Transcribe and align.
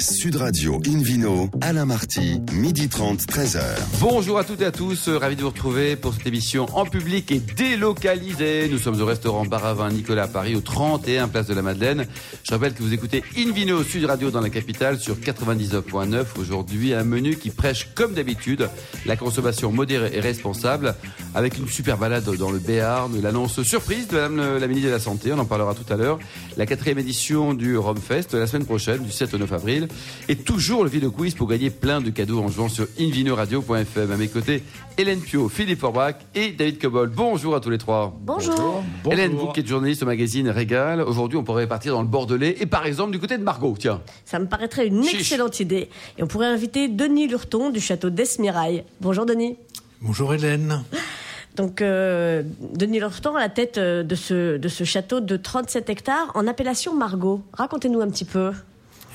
Sud 0.00 0.36
Radio 0.36 0.80
Invino, 0.86 1.50
Alain 1.60 1.84
Marty, 1.84 2.40
midi 2.52 2.88
30, 2.88 3.20
13h. 3.22 3.60
Bonjour 4.00 4.38
à 4.38 4.44
toutes 4.44 4.60
et 4.60 4.66
à 4.66 4.70
tous, 4.70 5.08
ravi 5.08 5.34
de 5.34 5.42
vous 5.42 5.48
retrouver 5.48 5.96
pour 5.96 6.14
cette 6.14 6.26
émission 6.26 6.66
en 6.74 6.84
public 6.84 7.32
et 7.32 7.40
délocalisée. 7.40 8.68
Nous 8.70 8.78
sommes 8.78 9.00
au 9.00 9.04
restaurant 9.04 9.44
Baravin 9.44 9.90
Nicolas 9.90 10.24
à 10.24 10.28
Paris, 10.28 10.54
au 10.54 10.60
31 10.60 11.26
Place 11.26 11.46
de 11.48 11.54
la 11.54 11.62
Madeleine. 11.62 12.06
Je 12.44 12.52
rappelle 12.52 12.74
que 12.74 12.82
vous 12.82 12.94
écoutez 12.94 13.24
Invino 13.36 13.82
Sud 13.82 14.04
Radio 14.04 14.30
dans 14.30 14.40
la 14.40 14.50
capitale 14.50 15.00
sur 15.00 15.16
99.9. 15.16 16.24
Aujourd'hui, 16.38 16.94
un 16.94 17.04
menu 17.04 17.36
qui 17.36 17.50
prêche 17.50 17.88
comme 17.96 18.14
d'habitude 18.14 18.68
la 19.04 19.16
consommation 19.16 19.72
modérée 19.72 20.10
et 20.14 20.20
responsable 20.20 20.94
avec 21.34 21.58
une 21.58 21.68
super 21.68 21.98
balade 21.98 22.24
dans 22.24 22.50
le 22.50 22.58
Béarn, 22.60 23.20
l'annonce 23.20 23.62
surprise 23.62 24.06
de 24.08 24.14
Madame 24.14 24.58
la 24.58 24.66
ministre 24.68 24.88
de 24.88 24.94
la 24.94 25.00
Santé, 25.00 25.32
on 25.32 25.38
en 25.38 25.44
parlera 25.44 25.74
tout 25.74 25.92
à 25.92 25.96
l'heure, 25.96 26.18
la 26.56 26.66
quatrième 26.66 26.98
édition 26.98 27.52
du 27.54 27.76
Romfest 27.76 28.34
la 28.34 28.46
semaine 28.46 28.64
prochaine, 28.64 29.02
du 29.02 29.10
7 29.10 29.34
au 29.34 29.38
9 29.38 29.52
avril, 29.52 29.87
et 30.28 30.36
toujours 30.36 30.84
le 30.84 30.90
vidéo 30.90 31.10
quiz 31.10 31.34
pour 31.34 31.48
gagner 31.48 31.70
plein 31.70 32.00
de 32.00 32.10
cadeaux 32.10 32.40
en 32.40 32.48
jouant 32.48 32.68
sur 32.68 32.86
invinoradio.fm. 32.98 34.10
À 34.10 34.16
mes 34.16 34.28
côtés, 34.28 34.62
Hélène 34.96 35.20
Pio, 35.20 35.48
Philippe 35.48 35.80
Forbach 35.80 36.16
et 36.34 36.52
David 36.52 36.80
Cobol. 36.80 37.08
Bonjour 37.08 37.54
à 37.54 37.60
tous 37.60 37.70
les 37.70 37.78
trois. 37.78 38.16
Bonjour. 38.20 38.82
Hélène, 39.10 39.32
vous 39.32 39.48
qui 39.48 39.60
êtes 39.60 39.66
journaliste 39.66 40.02
au 40.02 40.06
magazine 40.06 40.48
Régal, 40.48 41.00
aujourd'hui 41.00 41.38
on 41.38 41.44
pourrait 41.44 41.66
partir 41.66 41.92
dans 41.92 42.02
le 42.02 42.08
Bordelais 42.08 42.56
et 42.60 42.66
par 42.66 42.86
exemple 42.86 43.12
du 43.12 43.18
côté 43.18 43.38
de 43.38 43.42
Margot, 43.42 43.74
tiens. 43.78 44.00
Ça 44.24 44.38
me 44.38 44.46
paraîtrait 44.46 44.86
une 44.86 45.04
excellente 45.04 45.60
idée. 45.60 45.88
Et 46.18 46.22
on 46.22 46.26
pourrait 46.26 46.46
inviter 46.46 46.88
Denis 46.88 47.28
Lurton 47.28 47.70
du 47.70 47.80
château 47.80 48.10
d'Esmirail. 48.10 48.84
Bonjour 49.00 49.26
Denis. 49.26 49.56
Bonjour 50.00 50.32
Hélène. 50.32 50.84
Donc, 51.58 51.82
euh, 51.82 52.44
Denis 52.74 53.00
Lurton 53.00 53.34
à 53.34 53.40
la 53.40 53.48
tête 53.48 53.78
euh, 53.78 54.04
de 54.04 54.14
ce, 54.14 54.58
de 54.58 54.68
ce 54.68 54.84
château 54.84 55.18
de 55.18 55.36
37 55.36 55.90
hectares 55.90 56.30
en 56.34 56.46
appellation 56.46 56.94
Margot. 56.94 57.42
Racontez-nous 57.52 58.00
un 58.00 58.08
petit 58.08 58.24
peu. 58.24 58.52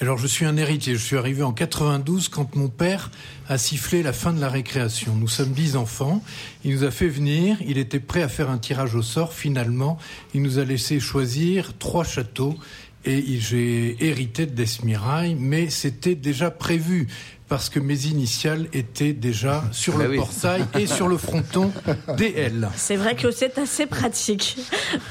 Alors, 0.03 0.17
je 0.17 0.27
suis 0.27 0.43
un 0.43 0.57
héritier. 0.57 0.95
Je 0.95 1.01
suis 1.01 1.15
arrivé 1.15 1.43
en 1.43 1.53
92 1.53 2.27
quand 2.27 2.57
mon 2.57 2.67
père 2.67 3.09
a 3.47 3.57
sifflé 3.57 4.03
la 4.03 4.11
fin 4.11 4.33
de 4.33 4.41
la 4.41 4.49
récréation. 4.49 5.15
Nous 5.15 5.29
sommes 5.29 5.53
dix 5.53 5.77
enfants. 5.77 6.21
Il 6.65 6.75
nous 6.75 6.83
a 6.83 6.91
fait 6.91 7.07
venir. 7.07 7.55
Il 7.65 7.77
était 7.77 8.01
prêt 8.01 8.21
à 8.21 8.27
faire 8.27 8.49
un 8.49 8.57
tirage 8.57 8.95
au 8.95 9.01
sort. 9.01 9.31
Finalement, 9.31 9.97
il 10.33 10.41
nous 10.41 10.59
a 10.59 10.65
laissé 10.65 10.99
choisir 10.99 11.77
trois 11.77 12.03
châteaux 12.03 12.57
et 13.05 13.39
j'ai 13.39 13.95
hérité 14.05 14.45
de 14.45 14.51
Desmirail, 14.51 15.37
mais 15.39 15.69
c'était 15.69 16.15
déjà 16.15 16.51
prévu 16.51 17.07
parce 17.47 17.69
que 17.69 17.79
mes 17.79 18.07
initiales 18.07 18.67
étaient 18.73 19.13
déjà 19.13 19.63
sur 19.71 19.97
le 19.97 20.09
bah 20.09 20.15
portail 20.17 20.65
et 20.77 20.85
sur 20.85 21.07
le 21.07 21.17
fronton 21.17 21.71
DL. 22.17 22.69
C'est 22.75 22.97
vrai 22.97 23.15
que 23.15 23.31
c'est 23.31 23.57
assez 23.57 23.85
pratique. 23.85 24.57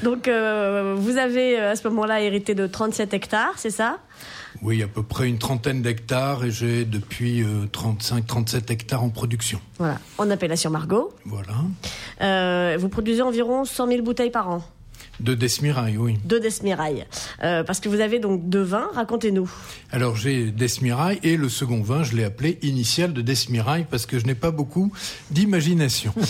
Donc, 0.03 0.27
euh, 0.27 0.95
vous 0.95 1.17
avez 1.17 1.59
euh, 1.59 1.71
à 1.71 1.75
ce 1.75 1.87
moment-là 1.87 2.21
hérité 2.21 2.53
de 2.53 2.67
37 2.67 3.13
hectares, 3.13 3.53
c'est 3.57 3.71
ça? 3.71 3.97
Oui, 4.63 4.81
à 4.81 4.87
peu 4.87 5.03
près 5.03 5.27
une 5.27 5.37
trentaine 5.37 5.81
d'hectares 5.81 6.43
et 6.43 6.51
j'ai 6.51 6.85
depuis 6.85 7.43
35-37 7.43 8.55
euh, 8.55 8.59
hectares 8.69 9.03
en 9.03 9.09
production. 9.09 9.59
Voilà, 9.77 9.99
en 10.17 10.29
appellation 10.29 10.69
Margot. 10.69 11.13
Voilà. 11.25 12.77
vous 12.77 12.89
produisez 12.89 13.21
environ 13.21 13.65
100 13.65 13.87
000 13.87 14.01
bouteilles 14.01 14.31
par 14.31 14.49
an 14.49 14.63
de 15.19 15.33
Desmirail, 15.35 15.97
oui. 15.97 16.17
De 16.25 16.37
Desmirail. 16.37 17.05
Euh, 17.43 17.63
parce 17.63 17.79
que 17.79 17.89
vous 17.89 17.99
avez 17.99 18.19
donc 18.19 18.49
deux 18.49 18.61
vins, 18.61 18.89
racontez-nous. 18.93 19.49
Alors 19.91 20.15
j'ai 20.15 20.51
Desmirail 20.51 21.19
et 21.23 21.37
le 21.37 21.49
second 21.49 21.81
vin, 21.81 22.03
je 22.03 22.15
l'ai 22.15 22.23
appelé 22.23 22.59
initial 22.61 23.13
de 23.13 23.21
Desmirail 23.21 23.85
parce 23.89 24.05
que 24.05 24.19
je 24.19 24.25
n'ai 24.25 24.35
pas 24.35 24.51
beaucoup 24.51 24.91
d'imagination. 25.31 26.13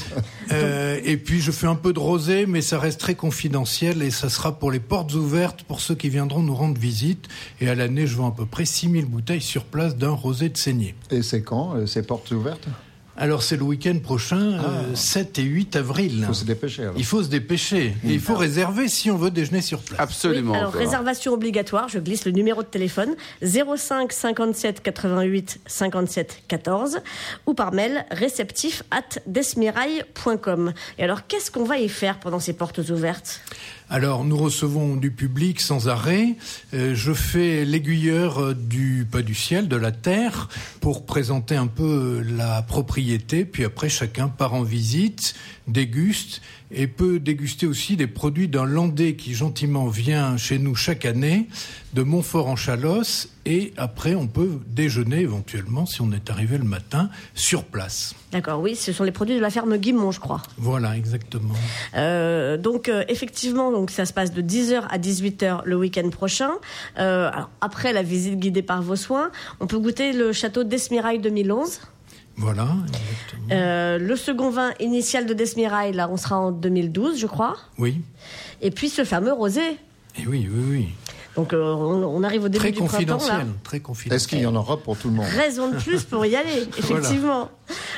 Euh, 0.51 0.99
et 1.03 1.17
puis 1.17 1.39
je 1.39 1.51
fais 1.51 1.67
un 1.67 1.75
peu 1.75 1.93
de 1.93 1.99
rosé, 1.99 2.45
mais 2.45 2.61
ça 2.61 2.77
reste 2.77 2.99
très 2.99 3.15
confidentiel 3.15 4.03
et 4.03 4.11
ça 4.11 4.29
sera 4.29 4.59
pour 4.59 4.71
les 4.71 4.79
portes 4.79 5.13
ouvertes 5.13 5.63
pour 5.63 5.79
ceux 5.79 5.95
qui 5.95 6.09
viendront 6.09 6.41
nous 6.41 6.53
rendre 6.53 6.79
visite. 6.79 7.27
Et 7.61 7.69
à 7.69 7.75
l'année, 7.75 8.05
je 8.05 8.15
vends 8.15 8.27
à 8.27 8.35
peu 8.35 8.45
près 8.45 8.65
6000 8.65 9.05
bouteilles 9.05 9.41
sur 9.41 9.63
place 9.63 9.95
d'un 9.95 10.11
rosé 10.11 10.49
de 10.49 10.57
saignée. 10.57 10.95
Et 11.11 11.23
c'est 11.23 11.41
quand 11.41 11.75
euh, 11.75 11.85
ces 11.85 12.03
portes 12.03 12.29
ouvertes? 12.31 12.67
Alors 13.15 13.43
c'est 13.43 13.57
le 13.57 13.63
week-end 13.63 13.99
prochain, 14.01 14.59
7 14.95 15.35
ah. 15.37 15.39
euh, 15.39 15.43
et 15.43 15.45
8 15.45 15.75
avril. 15.75 16.15
Il 16.17 16.25
faut 16.25 16.33
se 16.33 16.45
dépêcher. 16.45 16.89
Il 16.97 17.05
faut 17.05 17.21
se 17.21 17.27
dépêcher. 17.27 17.95
Et 18.03 18.13
il 18.13 18.19
faut 18.19 18.35
réserver 18.35 18.87
si 18.87 19.11
on 19.11 19.17
veut 19.17 19.29
déjeuner 19.29 19.61
sur 19.61 19.79
place. 19.81 19.99
Absolument. 19.99 20.53
alors 20.53 20.73
réservation 20.73 21.33
obligatoire, 21.33 21.89
je 21.89 21.99
glisse 21.99 22.25
le 22.25 22.31
numéro 22.31 22.63
de 22.63 22.67
téléphone 22.67 23.15
05 23.43 24.11
57 24.11 24.81
88 24.81 25.61
57 25.67 26.43
14 26.47 26.99
ou 27.45 27.53
par 27.53 27.71
mail 27.71 28.05
réceptif 28.09 28.81
at 28.89 29.19
desmirail.com. 29.27 30.73
Et 30.97 31.03
alors 31.03 31.27
qu'est-ce 31.27 31.51
qu'on 31.51 31.65
va 31.65 31.77
y 31.77 31.89
faire 31.89 32.19
pendant 32.19 32.39
ces 32.39 32.53
portes 32.53 32.79
ouvertes? 32.79 33.41
Alors 33.89 34.23
nous 34.23 34.37
recevons 34.37 34.95
du 34.95 35.11
public 35.11 35.61
sans 35.61 35.87
arrêt. 35.87 36.35
Euh, 36.73 36.95
je 36.95 37.13
fais 37.13 37.63
l'aiguilleur 37.63 38.41
euh, 38.41 38.53
du 38.55 39.05
pas 39.09 39.21
du 39.21 39.35
ciel, 39.35 39.67
de 39.67 39.75
la 39.75 39.91
terre, 39.91 40.49
pour 40.81 41.05
présenter 41.05 41.55
un 41.55 41.67
peu 41.67 42.23
la 42.25 42.63
propriété. 42.63 43.02
Puis 43.51 43.63
après, 43.63 43.89
chacun 43.89 44.27
part 44.27 44.53
en 44.53 44.63
visite, 44.63 45.35
déguste 45.67 46.41
et 46.73 46.87
peut 46.87 47.19
déguster 47.19 47.67
aussi 47.67 47.95
des 47.95 48.07
produits 48.07 48.47
d'un 48.47 48.65
Landais 48.65 49.15
qui 49.15 49.33
gentiment 49.33 49.87
vient 49.87 50.37
chez 50.37 50.57
nous 50.57 50.75
chaque 50.75 51.05
année, 51.05 51.47
de 51.93 52.01
Montfort 52.01 52.47
en 52.47 52.55
Chalosse, 52.55 53.29
et 53.45 53.73
après 53.77 54.15
on 54.15 54.27
peut 54.27 54.59
déjeuner 54.67 55.19
éventuellement, 55.19 55.85
si 55.85 56.01
on 56.01 56.11
est 56.11 56.31
arrivé 56.31 56.57
le 56.57 56.63
matin, 56.63 57.09
sur 57.35 57.63
place. 57.65 58.15
D'accord, 58.31 58.59
oui, 58.59 58.75
ce 58.75 58.91
sont 58.91 59.03
les 59.03 59.11
produits 59.11 59.35
de 59.35 59.41
la 59.41 59.51
ferme 59.51 59.77
Guimont, 59.77 60.11
je 60.11 60.19
crois. 60.19 60.41
Voilà, 60.57 60.97
exactement. 60.97 61.53
Euh, 61.95 62.57
donc 62.57 62.89
euh, 62.89 63.03
effectivement, 63.07 63.71
donc 63.71 63.91
ça 63.91 64.05
se 64.05 64.13
passe 64.13 64.33
de 64.33 64.41
10h 64.41 64.87
à 64.89 64.97
18h 64.97 65.61
le 65.65 65.75
week-end 65.75 66.09
prochain. 66.09 66.51
Euh, 66.97 67.29
alors, 67.31 67.51
après 67.61 67.93
la 67.93 68.01
visite 68.01 68.39
guidée 68.39 68.63
par 68.63 68.81
vos 68.81 68.95
soins, 68.95 69.29
on 69.59 69.67
peut 69.67 69.77
goûter 69.77 70.13
le 70.13 70.33
château 70.33 70.63
d'Esmirail 70.63 71.19
2011. 71.19 71.81
Voilà. 72.37 72.67
Euh, 73.51 73.97
le 73.97 74.15
second 74.15 74.49
vin 74.49 74.71
initial 74.79 75.25
de 75.25 75.33
Desmirail, 75.33 75.93
là, 75.93 76.09
on 76.09 76.17
sera 76.17 76.37
en 76.39 76.51
2012, 76.51 77.19
je 77.19 77.27
crois. 77.27 77.57
Oui. 77.77 78.01
Et 78.61 78.71
puis 78.71 78.89
ce 78.89 79.03
fameux 79.03 79.33
rosé. 79.33 79.61
Et 80.17 80.27
oui, 80.27 80.47
oui, 80.51 80.63
oui. 80.69 80.89
Donc 81.35 81.53
euh, 81.53 81.73
on, 81.73 82.23
arrive 82.23 82.43
au 82.43 82.49
début 82.49 82.71
du 82.71 82.83
printemps 82.83 83.17
là. 83.27 83.43
Très 83.63 83.79
confidentiel. 83.79 84.15
Est-ce 84.15 84.27
qu'il 84.27 84.39
y 84.39 84.45
en 84.45 84.55
aura 84.55 84.77
pour 84.77 84.97
tout 84.97 85.09
le 85.09 85.15
monde? 85.15 85.25
Raison 85.25 85.69
de 85.69 85.77
plus 85.77 86.03
pour 86.03 86.25
y 86.25 86.35
aller, 86.35 86.67
effectivement. 86.77 87.49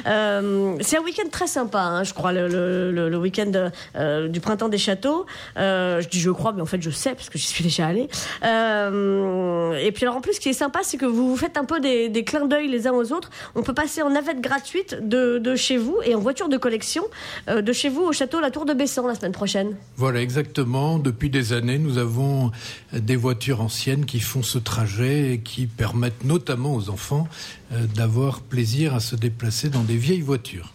Euh, 0.07 0.75
c'est 0.81 0.97
un 0.97 1.01
week-end 1.01 1.27
très 1.31 1.47
sympa, 1.47 1.81
hein, 1.81 2.03
je 2.03 2.13
crois, 2.13 2.31
le, 2.31 2.47
le, 2.47 3.09
le 3.09 3.17
week-end 3.17 3.51
euh, 3.95 4.27
du 4.27 4.39
printemps 4.39 4.69
des 4.69 4.77
châteaux. 4.77 5.25
Euh, 5.57 6.01
je 6.01 6.07
dis 6.07 6.19
je 6.19 6.29
crois, 6.31 6.53
mais 6.53 6.61
en 6.61 6.65
fait 6.65 6.81
je 6.81 6.89
sais 6.89 7.13
parce 7.13 7.29
que 7.29 7.37
j'y 7.37 7.47
suis 7.47 7.63
déjà 7.63 7.87
allée. 7.87 8.07
Euh, 8.43 9.73
et 9.73 9.91
puis 9.91 10.05
alors 10.05 10.15
en 10.15 10.21
plus, 10.21 10.33
ce 10.33 10.39
qui 10.39 10.49
est 10.49 10.53
sympa, 10.53 10.79
c'est 10.83 10.97
que 10.97 11.05
vous 11.05 11.29
vous 11.29 11.37
faites 11.37 11.57
un 11.57 11.65
peu 11.65 11.79
des, 11.79 12.09
des 12.09 12.23
clins 12.23 12.45
d'œil 12.45 12.67
les 12.69 12.87
uns 12.87 12.93
aux 12.93 13.11
autres. 13.11 13.29
On 13.55 13.63
peut 13.63 13.73
passer 13.73 14.01
en 14.01 14.11
navette 14.11 14.39
gratuite 14.39 14.97
de, 15.01 15.39
de 15.39 15.55
chez 15.55 15.77
vous 15.77 15.97
et 16.05 16.15
en 16.15 16.19
voiture 16.19 16.47
de 16.47 16.57
collection 16.57 17.03
de 17.47 17.73
chez 17.73 17.89
vous 17.89 18.03
au 18.03 18.13
château 18.13 18.39
La 18.39 18.51
Tour 18.51 18.65
de 18.65 18.73
Bessan 18.73 19.07
la 19.07 19.15
semaine 19.15 19.31
prochaine. 19.31 19.75
Voilà, 19.97 20.21
exactement. 20.21 20.99
Depuis 20.99 21.29
des 21.29 21.53
années, 21.53 21.77
nous 21.77 21.97
avons 21.97 22.51
des 22.93 23.15
voitures 23.25 23.59
anciennes 23.59 24.05
qui 24.05 24.19
font 24.19 24.43
ce 24.43 24.59
trajet 24.59 25.33
et 25.33 25.39
qui 25.39 25.65
permettent 25.65 26.25
notamment 26.25 26.75
aux 26.75 26.91
enfants 26.91 27.27
euh, 27.71 27.87
d'avoir 27.87 28.41
plaisir 28.41 28.93
à 28.93 28.99
se 28.99 29.15
déplacer 29.15 29.69
dans 29.69 29.81
des 29.81 29.97
vieilles 29.97 30.21
voitures. 30.21 30.71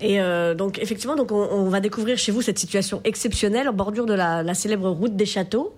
Et 0.00 0.20
euh, 0.20 0.54
donc 0.54 0.78
effectivement, 0.78 1.16
donc 1.16 1.30
on, 1.32 1.68
va 1.68 1.80
découvrir 1.80 2.16
chez 2.16 2.32
vous 2.32 2.42
cette 2.42 2.58
situation 2.58 3.00
exceptionnelle 3.04 3.68
en 3.68 3.72
bordure 3.72 4.06
de 4.06 4.14
la, 4.14 4.54
célèbre 4.54 4.88
route 4.90 5.14
des 5.14 5.26
châteaux. 5.26 5.74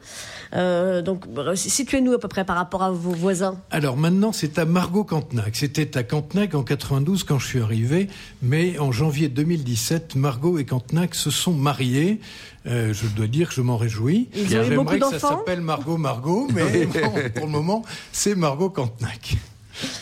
Euh, 0.54 1.02
donc 1.02 1.24
situez-nous 1.54 2.12
à 2.12 2.18
peu 2.18 2.28
près 2.28 2.44
par 2.44 2.56
rapport 2.56 2.82
à 2.82 2.90
vos 2.90 3.10
voisins. 3.10 3.58
Alors 3.70 3.96
maintenant, 3.96 4.32
c'est 4.32 4.58
à 4.58 4.64
Margot 4.64 5.04
Cantenac. 5.04 5.56
C'était 5.56 5.96
à 5.96 6.02
Cantenac 6.02 6.54
en 6.54 6.62
92 6.62 7.24
quand 7.24 7.38
je 7.38 7.46
suis 7.46 7.60
arrivé, 7.60 8.08
mais 8.42 8.78
en 8.78 8.92
janvier 8.92 9.28
2017, 9.28 10.16
Margot 10.16 10.58
et 10.58 10.64
Cantenac 10.64 11.14
se 11.14 11.30
sont 11.30 11.52
mariés. 11.52 12.20
Euh, 12.66 12.92
je 12.92 13.06
dois 13.08 13.26
dire 13.26 13.48
que 13.48 13.54
je 13.54 13.62
m'en 13.62 13.76
réjouis. 13.76 14.28
J'aimerais 14.34 14.98
que 14.98 15.10
ça 15.10 15.18
s'appelle 15.18 15.60
Margot 15.60 15.96
Margot, 15.96 16.46
mais 16.54 16.86
pour 17.34 17.46
le 17.46 17.52
moment, 17.52 17.82
c'est 18.12 18.36
Margot 18.36 18.70
Cantenac. 18.70 19.36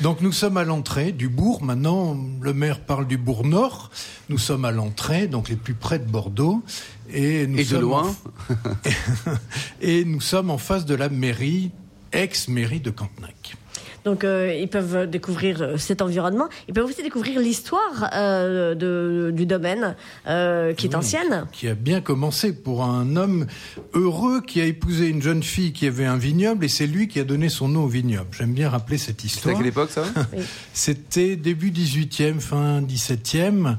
Donc 0.01 0.21
nous 0.21 0.33
sommes 0.33 0.57
à 0.57 0.65
l'entrée 0.65 1.13
du 1.13 1.29
bourg. 1.29 1.63
Maintenant, 1.63 2.17
le 2.41 2.53
maire 2.53 2.81
parle 2.81 3.07
du 3.07 3.17
bourg 3.17 3.47
nord. 3.47 3.91
Nous 4.29 4.39
sommes 4.39 4.65
à 4.65 4.71
l'entrée, 4.71 5.27
donc 5.27 5.49
les 5.49 5.57
plus 5.57 5.75
près 5.75 5.99
de 5.99 6.05
Bordeaux. 6.05 6.63
Et, 7.13 7.47
nous 7.47 7.65
de 7.65 7.79
loin 7.79 8.15
Et 9.81 10.05
nous 10.05 10.21
sommes 10.21 10.51
en 10.51 10.59
face 10.59 10.85
de 10.85 10.95
la 10.95 11.09
mairie, 11.09 11.71
ex-mairie 12.13 12.81
de 12.81 12.91
Cantenac. 12.91 13.57
Donc 14.05 14.25
euh, 14.25 14.55
ils 14.55 14.69
peuvent 14.69 15.09
découvrir 15.09 15.61
euh, 15.61 15.77
cet 15.77 16.03
environnement. 16.03 16.49
Ils 16.69 16.75
peuvent 16.75 16.87
aussi 16.87 17.03
découvrir 17.03 17.41
l'histoire 17.41 18.11
euh, 18.15 18.75
de, 18.75 19.31
du 19.31 19.47
domaine 19.47 19.97
qui 20.25 20.87
est 20.87 20.95
ancienne. 20.95 21.47
Qui 21.53 21.69
a 21.69 21.75
bien 21.75 22.01
commencé 22.01 22.53
pour 22.53 22.85
un 22.85 23.17
homme 23.17 23.47
heureux 23.95 24.41
qui 24.41 24.61
a 24.61 24.65
épousé 24.65 25.09
une 25.09 25.23
jeune 25.23 25.43
fille 25.43 25.73
qui 25.73 25.87
avait 25.87 26.07
un 26.07 26.17
vignoble 26.17 26.65
et 26.65 26.69
c'est 26.69 26.87
lui 26.87 27.09
qui 27.09 27.21
a 27.21 27.25
donné 27.25 27.49
son 27.49 27.69
nom 27.69 27.85
au 27.85 27.89
vignoble. 27.89 28.29
J'aime 28.33 28.53
bien 28.53 28.69
rappeler 28.69 28.99
cette 28.99 29.25
histoire. 29.25 29.57
C'était 29.57 29.57
à 29.57 29.59
quelle 29.59 29.67
époque 29.67 29.91
ça 29.91 30.05
C'était 30.73 31.37
début 31.37 31.71
18e, 31.71 32.41
fin 32.41 32.81
17e. 32.81 33.77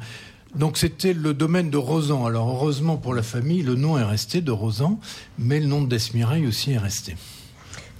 Donc 0.55 0.77
c'était 0.77 1.13
le 1.13 1.33
domaine 1.33 1.69
de 1.69 1.77
Rosan. 1.77 2.25
Alors 2.25 2.49
heureusement 2.49 2.97
pour 2.97 3.13
la 3.13 3.23
famille, 3.23 3.61
le 3.61 3.75
nom 3.75 3.97
est 3.97 4.03
resté 4.03 4.41
de 4.41 4.51
Rosan, 4.51 4.99
mais 5.39 5.59
le 5.59 5.65
nom 5.65 5.81
de 5.81 5.87
Desmirail 5.87 6.45
aussi 6.45 6.73
est 6.73 6.77
resté. 6.77 7.15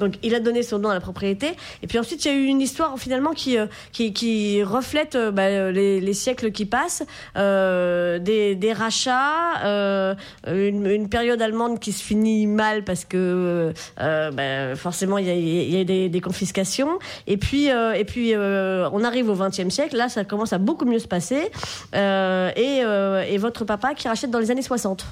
Donc 0.02 0.16
il 0.24 0.36
a 0.36 0.40
donné 0.40 0.64
son 0.64 0.80
nom 0.80 0.90
à 0.90 0.94
la 0.94 1.00
propriété. 1.00 1.52
Et 1.84 1.88
puis 1.88 2.00
ensuite, 2.00 2.26
il 2.26 2.28
y 2.28 2.32
a 2.32 2.38
eu 2.38 2.46
une 2.46 2.60
histoire 2.60 2.98
finalement 2.98 3.32
qui, 3.32 3.58
qui, 3.94 4.12
qui, 4.14 4.64
reflète 4.64 5.16
bah, 5.16 5.72
les, 5.72 6.02
les, 6.02 6.14
siècles 6.14 6.52
qui 6.52 6.66
passent, 6.66 7.04
des, 7.36 8.74
rachats, 8.76 10.18
une, 10.48 11.08
période 11.10 11.42
allemande 11.42 11.80
qui 11.80 11.92
se 11.92 12.04
finit 12.04 12.48
mal 12.48 12.84
parce 12.84 13.06
que 13.06 13.74
bah, 13.98 14.76
forcément 14.76 15.18
il 15.18 15.28
y 15.28 15.80
a, 15.80 15.84
des, 15.84 16.22
confiscations. 16.22 17.00
Et 17.28 17.38
puis, 17.38 17.68
et 17.68 18.06
puis 18.06 18.36
on 18.36 19.04
arrive 19.04 19.30
au 19.30 19.36
XXe 19.36 19.70
siècle. 19.70 19.96
Là, 19.96 20.10
ça 20.10 20.26
commence 20.26 20.54
à 20.54 20.58
beaucoup 20.58 20.86
mieux 20.86 21.00
se 21.00 21.08
passer. 21.08 21.52
et 21.94 23.38
votre 23.38 23.66
papa 23.66 23.94
qui 23.94 24.08
rachète 24.08 24.32
dans 24.32 24.40
les 24.40 24.52
années 24.52 24.62
60. 24.62 25.06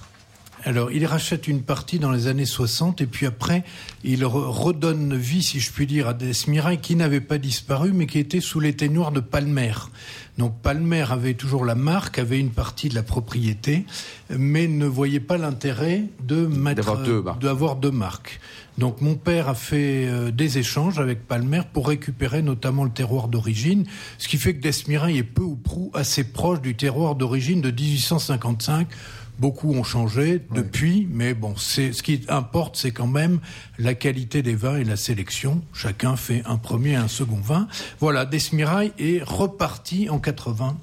Alors, 0.65 0.91
il 0.91 1.05
rachète 1.05 1.47
une 1.47 1.61
partie 1.61 1.99
dans 1.99 2.11
les 2.11 2.27
années 2.27 2.45
60 2.45 3.01
et 3.01 3.05
puis 3.05 3.25
après, 3.25 3.63
il 4.03 4.25
redonne 4.25 5.15
vie, 5.15 5.41
si 5.41 5.59
je 5.59 5.71
puis 5.71 5.87
dire, 5.87 6.07
à 6.07 6.13
des 6.13 6.33
qui 6.81 6.95
n'avaient 6.95 7.21
pas 7.21 7.37
disparu 7.37 7.91
mais 7.93 8.07
qui 8.07 8.19
étaient 8.19 8.41
sous 8.41 8.59
les 8.59 8.73
de 8.73 9.19
Palmer. 9.19 9.73
Donc 10.37 10.61
Palmer 10.61 11.05
avait 11.09 11.33
toujours 11.33 11.65
la 11.65 11.75
marque, 11.75 12.17
avait 12.17 12.39
une 12.39 12.51
partie 12.51 12.87
de 12.87 12.95
la 12.95 13.03
propriété, 13.03 13.85
mais 14.29 14.67
ne 14.67 14.85
voyait 14.85 15.19
pas 15.19 15.37
l'intérêt 15.37 16.05
de 16.23 16.45
mettre, 16.45 16.97
d'avoir 17.39 17.75
deux, 17.75 17.91
marques. 17.91 18.39
Donc 18.77 19.01
mon 19.01 19.15
père 19.15 19.49
a 19.49 19.53
fait 19.53 20.07
euh, 20.07 20.31
des 20.31 20.57
échanges 20.57 20.97
avec 20.99 21.27
Palmer 21.27 21.63
pour 21.73 21.89
récupérer 21.89 22.41
notamment 22.41 22.85
le 22.85 22.89
terroir 22.89 23.27
d'origine, 23.27 23.85
ce 24.17 24.29
qui 24.29 24.37
fait 24.37 24.55
que 24.55 24.61
Desmirail 24.61 25.17
est 25.17 25.23
peu 25.23 25.43
ou 25.43 25.57
prou 25.57 25.91
assez 25.93 26.23
proche 26.23 26.61
du 26.61 26.75
terroir 26.75 27.15
d'origine 27.15 27.59
de 27.59 27.71
1855 27.71 28.87
Beaucoup 29.39 29.73
ont 29.73 29.83
changé 29.83 30.41
depuis, 30.53 31.07
mais 31.11 31.33
bon, 31.33 31.55
c'est 31.57 31.93
ce 31.93 32.03
qui 32.03 32.21
importe, 32.27 32.75
c'est 32.75 32.91
quand 32.91 33.07
même 33.07 33.39
la 33.77 33.93
qualité 33.93 34.41
des 34.41 34.55
vins 34.55 34.77
et 34.77 34.83
la 34.83 34.97
sélection. 34.97 35.61
Chacun 35.73 36.15
fait 36.15 36.43
un 36.45 36.57
premier 36.57 36.91
et 36.91 36.95
un 36.95 37.07
second 37.07 37.39
vin. 37.39 37.67
Voilà, 37.99 38.25
Desmirail 38.25 38.91
est 38.99 39.23
reparti 39.23 40.09
en 40.09 40.19
80 40.19 40.77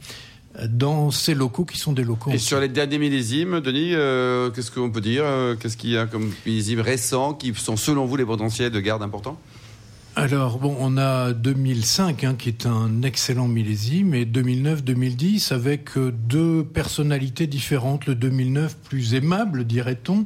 dans 0.68 1.10
ces 1.10 1.34
locaux 1.34 1.64
qui 1.64 1.78
sont 1.78 1.92
des 1.92 2.04
locaux. 2.04 2.30
Et 2.32 2.38
sur 2.38 2.60
les 2.60 2.68
derniers 2.68 2.98
millésimes, 2.98 3.60
Denis, 3.60 3.94
euh, 3.94 4.50
qu'est-ce 4.50 4.70
qu'on 4.70 4.90
peut 4.90 5.00
dire 5.00 5.24
euh, 5.24 5.54
Qu'est-ce 5.54 5.76
qu'il 5.76 5.90
y 5.90 5.98
a 5.98 6.06
comme 6.06 6.32
millésimes 6.46 6.80
récents 6.80 7.34
qui 7.34 7.54
sont 7.54 7.76
selon 7.76 8.06
vous 8.06 8.16
les 8.16 8.24
potentiels 8.24 8.70
de 8.70 8.80
garde 8.80 9.02
importants? 9.02 9.38
Alors 10.16 10.58
bon, 10.58 10.74
on 10.80 10.96
a 10.96 11.34
2005 11.34 12.24
hein, 12.24 12.34
qui 12.38 12.48
est 12.48 12.64
un 12.64 13.02
excellent 13.02 13.48
millésime 13.48 14.14
et 14.14 14.24
2009-2010 14.24 15.52
avec 15.52 15.98
euh, 15.98 16.10
deux 16.10 16.64
personnalités 16.64 17.46
différentes. 17.46 18.06
Le 18.06 18.14
2009 18.14 18.76
plus 18.78 19.12
aimable, 19.14 19.64
dirait-on, 19.64 20.24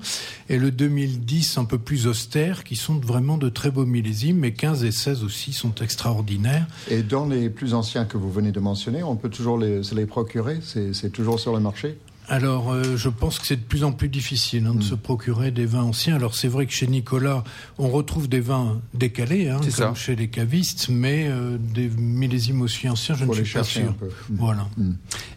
et 0.49 0.59
le 0.59 0.71
2010 0.71 1.59
un 1.59 1.65
peu 1.65 1.77
plus 1.77 2.07
austère, 2.07 2.63
qui 2.63 2.77
sont 2.77 3.01
vraiment 3.01 3.37
de 3.37 3.49
très 3.49 3.73
beaux 3.73 3.85
millésimes. 3.85 4.39
Mais 4.39 4.53
15 4.53 4.85
et 4.85 4.93
16 4.93 5.25
aussi 5.25 5.53
sont 5.53 5.75
extraordinaires. 5.83 6.69
Et 6.89 7.03
dans 7.03 7.27
les 7.27 7.51
plus 7.51 7.75
anciens 7.75 8.05
que 8.05 8.17
vous 8.17 8.31
venez 8.31 8.53
de 8.53 8.61
mentionner, 8.61 9.03
on 9.03 9.17
peut 9.17 9.29
toujours 9.29 9.59
les, 9.59 9.81
les 9.93 10.07
procurer. 10.07 10.61
C'est 10.63 11.11
toujours 11.11 11.41
sur 11.41 11.53
le 11.53 11.59
marché? 11.59 11.99
Alors, 12.31 12.73
euh, 12.73 12.97
je 12.97 13.09
pense 13.09 13.41
que 13.41 13.47
c'est 13.47 13.57
de 13.57 13.65
plus 13.65 13.83
en 13.83 13.91
plus 13.91 14.09
difficile 14.09 14.65
hein, 14.67 14.75
de 14.75 14.79
mm. 14.79 14.83
se 14.83 14.95
procurer 14.95 15.51
des 15.51 15.67
vins 15.67 15.83
anciens. 15.83 16.15
Alors, 16.15 16.37
c'est 16.37 16.47
vrai 16.47 16.65
que 16.65 16.73
chez 16.73 16.87
Nicolas, 16.87 17.43
on 17.77 17.89
retrouve 17.89 18.29
des 18.29 18.39
vins 18.39 18.81
décalés, 18.95 19.49
hein, 19.49 19.59
comme 19.77 19.97
chez 19.97 20.15
les 20.15 20.29
cavistes, 20.29 20.89
mais 20.91 21.27
euh, 21.29 21.59
des 21.59 21.89
millésimes 21.89 22.63
aussi 22.63 22.89
anciens, 22.89 23.17
je 23.17 23.25
ne 23.25 23.35
suis 23.35 23.53
pas 23.53 23.65
sûr. 23.65 23.91
Mm. 23.91 24.07
Voilà. 24.31 24.69
Mm. 24.77 24.93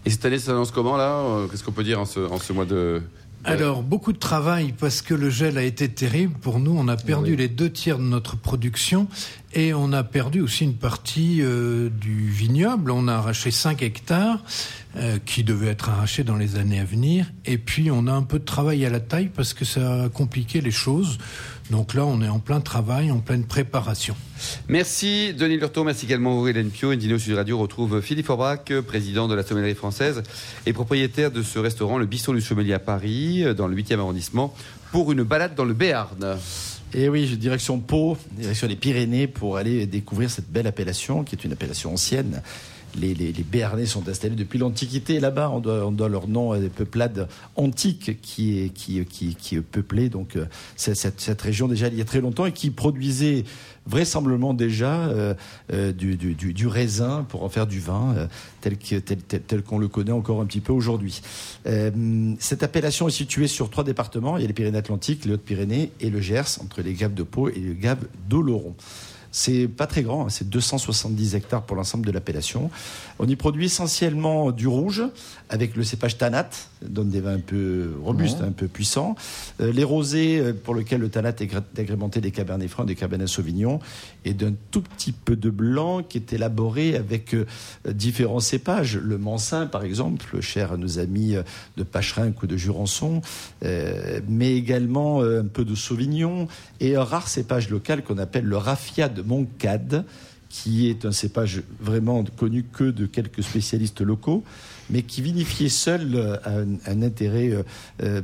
Et 0.06 0.10
cette 0.12 0.24
année, 0.25 0.38
ça 0.38 0.48
s'annonce 0.48 0.69
comment 0.69 0.95
là 0.95 1.16
euh, 1.16 1.48
Qu'est-ce 1.48 1.63
qu'on 1.63 1.72
peut 1.72 1.84
dire 1.84 2.00
en 2.00 2.06
ce, 2.06 2.19
en 2.19 2.38
ce 2.38 2.54
mois 2.54 2.66
de 2.66 3.01
alors, 3.46 3.84
beaucoup 3.84 4.13
de 4.13 4.18
travail 4.18 4.74
parce 4.78 5.01
que 5.01 5.13
le 5.13 5.30
gel 5.30 5.57
a 5.57 5.63
été 5.63 5.89
terrible 5.89 6.34
pour 6.39 6.60
nous. 6.60 6.74
On 6.78 6.88
a 6.88 6.96
perdu 6.96 7.36
les 7.36 7.50
deux 7.50 7.69
tiers 7.69 7.98
de 7.98 8.04
notre 8.04 8.38
production 8.38 9.07
et 9.54 9.74
on 9.74 9.94
a 9.94 10.04
perdu 10.04 10.42
aussi 10.42 10.64
une 10.64 10.76
partie 10.76 11.42
euh, 11.42 11.90
du 11.90 12.30
vignoble. 12.30 12.92
On 12.92 13.08
a 13.08 13.14
arraché 13.14 13.52
5 13.52 13.82
hectares 13.84 14.44
euh, 14.96 15.18
qui 15.24 15.44
devaient 15.44 15.70
être 15.70 15.90
arrachés 15.90 16.24
dans 16.24 16.38
les 16.38 16.56
années 16.56 16.80
à 16.80 16.86
venir. 16.86 17.28
Et 17.46 17.58
puis, 17.58 17.92
on 17.92 18.08
a 18.08 18.12
un 18.12 18.24
peu 18.24 18.40
de 18.40 18.46
travail 18.46 18.86
à 18.86 18.90
la 18.90 19.00
taille 19.00 19.30
parce 19.34 19.54
que 19.54 19.66
ça 19.66 20.06
a 20.06 20.10
compliqué 20.10 20.62
les 20.62 20.72
choses. 20.72 21.18
Donc 21.70 21.94
là, 21.94 22.06
on 22.06 22.22
est 22.22 22.28
en 22.28 22.40
plein 22.40 22.62
travail, 22.62 23.12
en 23.12 23.20
pleine 23.20 23.46
préparation. 23.46 24.16
Merci 24.68 25.34
Denis 25.34 25.58
Lurto, 25.58 25.86
merci 25.86 26.06
également 26.06 26.46
Hélène 26.46 26.70
Pio. 26.70 26.90
Indino 26.90 27.18
Sud 27.18 27.36
Radio 27.36 27.58
retrouve 27.58 28.02
Philippe 28.02 28.30
Aubrac, 28.30 28.74
président 28.82 29.30
de 29.30 29.36
la 29.36 29.44
sommellerie 29.44 29.74
française 29.74 30.24
et 30.66 30.74
propriétaire 30.74 31.32
de 31.32 31.42
ce 31.42 31.60
restaurant, 31.60 31.98
le 31.98 32.06
Bisson 32.06 32.34
du 32.34 32.42
Sommelier 32.42 32.74
à 32.74 32.80
Paris, 32.80 33.46
dans 33.56 33.68
le 33.68 33.78
8e 33.78 34.00
arrondissement, 34.00 34.54
pour 34.92 35.12
une 35.14 35.24
balade 35.24 35.56
dans 35.56 35.64
le 35.64 35.74
Béarn. 35.74 36.38
Et 36.95 37.10
oui, 37.10 37.25
direction 37.38 37.80
Pau, 37.80 38.18
direction 38.31 38.68
des 38.68 38.75
Pyrénées, 38.75 39.25
pour 39.28 39.57
aller 39.57 39.88
découvrir 39.88 40.30
cette 40.30 40.50
belle 40.50 40.68
appellation, 40.68 41.24
qui 41.24 41.36
est 41.36 41.44
une 41.44 41.51
appellation 41.51 41.92
ancienne, 41.92 42.44
les, 42.95 43.13
les, 43.13 43.44
Béarnais 43.44 43.86
sont 43.86 44.07
installés 44.07 44.36
depuis 44.36 44.60
l'Antiquité. 44.60 45.19
Là-bas, 45.19 45.50
on 45.50 45.60
doit, 45.60 45.86
on 45.86 45.92
doit, 45.92 46.10
leur 46.10 46.28
nom 46.28 46.51
à 46.51 46.60
des 46.60 46.69
peuplades 46.69 47.28
antiques 47.56 48.22
qui 48.22 48.72
qui, 48.74 49.04
qui, 49.06 49.36
qui 49.36 49.62
peuplée. 49.62 50.10
Donc, 50.10 50.36
euh, 50.36 50.45
cette, 50.75 51.19
cette, 51.19 51.42
région, 51.42 51.68
déjà, 51.68 51.88
il 51.88 51.95
y 51.95 52.01
a 52.01 52.06
très 52.06 52.22
longtemps 52.22 52.45
et 52.45 52.51
qui 52.51 52.69
produisait 52.69 53.44
vraisemblablement 53.86 54.54
déjà 54.54 55.07
euh, 55.07 55.34
euh, 55.74 55.92
du, 55.92 56.16
du, 56.16 56.36
du, 56.36 56.68
raisin 56.68 57.25
pour 57.28 57.44
en 57.44 57.50
faire 57.50 57.68
du 57.68 57.80
vin, 57.80 58.28
tel 58.62 58.78
qu'on 58.78 59.00
tel, 59.01 59.18
tel, 59.22 59.62
qu'on 59.62 59.78
le 59.78 59.88
connaît 59.88 60.12
encore 60.12 60.42
un 60.42 60.46
petit 60.46 60.62
peu 60.62 60.72
aujourd'hui. 60.72 61.22
cette 62.39 62.63
appellation 62.63 63.07
est 63.07 63.12
située 63.12 63.48
sur 63.48 63.69
trois 63.69 63.84
départements. 63.84 64.38
Il 64.38 64.42
y 64.42 64.46
a 64.46 64.48
les 64.48 64.54
Pyrénées-Atlantiques, 64.54 65.25
les 65.25 65.34
Hautes-Pyrénées 65.34 65.92
et 66.00 66.10
le 66.10 66.22
Gers, 66.22 66.60
entre 66.62 66.81
les 66.81 66.94
Gaves 66.94 67.13
de 67.13 67.24
Pau 67.24 67.50
et 67.50 67.60
les 67.60 67.75
Gaves 67.75 68.06
d'Oloron. 68.30 68.75
C'est 69.36 69.68
pas 69.68 69.88
très 69.88 70.04
grand, 70.04 70.28
hein, 70.28 70.30
c'est 70.30 70.48
270 70.48 71.34
hectares 71.34 71.64
pour 71.64 71.76
l'ensemble 71.76 72.06
de 72.06 72.12
l'appellation. 72.12 72.70
On 73.18 73.28
y 73.28 73.36
produit 73.36 73.66
essentiellement 73.66 74.52
du 74.52 74.68
rouge 74.68 75.04
avec 75.50 75.76
le 75.76 75.84
cépage 75.84 76.20
Tanat, 76.20 76.50
donne 76.90 77.10
des 77.10 77.22
vins 77.22 77.36
un 77.36 77.40
peu 77.40 77.92
robustes, 78.04 78.42
un 78.42 78.52
peu 78.52 78.68
puissants. 78.68 79.16
Euh, 79.62 79.72
les 79.72 79.84
rosés, 79.84 80.40
euh, 80.40 80.54
pour 80.54 80.76
lesquels 80.76 81.02
le 81.02 81.10
Tanat 81.10 81.34
est 81.40 81.80
agrémenté 81.80 82.22
des 82.22 82.32
Cabernets 82.32 82.68
Francs, 82.68 82.86
des 82.86 82.96
Cabernet 82.96 83.28
Sauvignon, 83.28 83.80
et 84.26 84.34
d'un 84.34 84.54
tout 84.72 84.82
petit 84.82 85.12
peu 85.12 85.36
de 85.36 85.50
blanc 85.50 86.04
qui 86.04 86.18
est 86.18 86.34
élaboré 86.34 86.96
avec 86.96 87.34
euh, 87.34 87.46
différents 87.88 88.40
cépages. 88.40 88.98
Le 88.98 89.18
Mansin, 89.18 89.66
par 89.66 89.84
exemple, 89.84 90.42
cher 90.42 90.74
à 90.74 90.78
nos 90.78 91.00
amis 91.00 91.36
de 91.78 91.84
Pacherin 91.84 92.32
ou 92.42 92.48
de 92.48 92.58
Jurançon, 92.58 93.22
mais 93.62 94.56
également 94.56 95.22
un 95.22 95.46
peu 95.46 95.64
de 95.64 95.76
Sauvignon 95.76 96.48
et 96.80 96.96
un 96.96 97.04
rare 97.04 97.28
cépage 97.28 97.70
local 97.70 98.04
qu'on 98.04 98.18
appelle 98.18 98.46
le 98.46 98.58
Raffia 98.58 99.10
de 99.10 99.22
Moncade 99.22 100.06
qui 100.54 100.88
est 100.88 101.04
un 101.06 101.12
cépage 101.12 101.64
vraiment 101.80 102.24
connu 102.24 102.63
que 102.63 102.84
de 102.84 103.08
quelques 103.08 103.42
spécialistes 103.42 104.02
locaux, 104.02 104.44
mais 104.90 105.04
qui 105.04 105.22
vinifiait 105.22 105.70
seul 105.70 106.12
euh, 106.16 106.38
un, 106.86 107.02
intérêt 107.02 107.50
euh, 107.50 107.63
euh, 108.02 108.22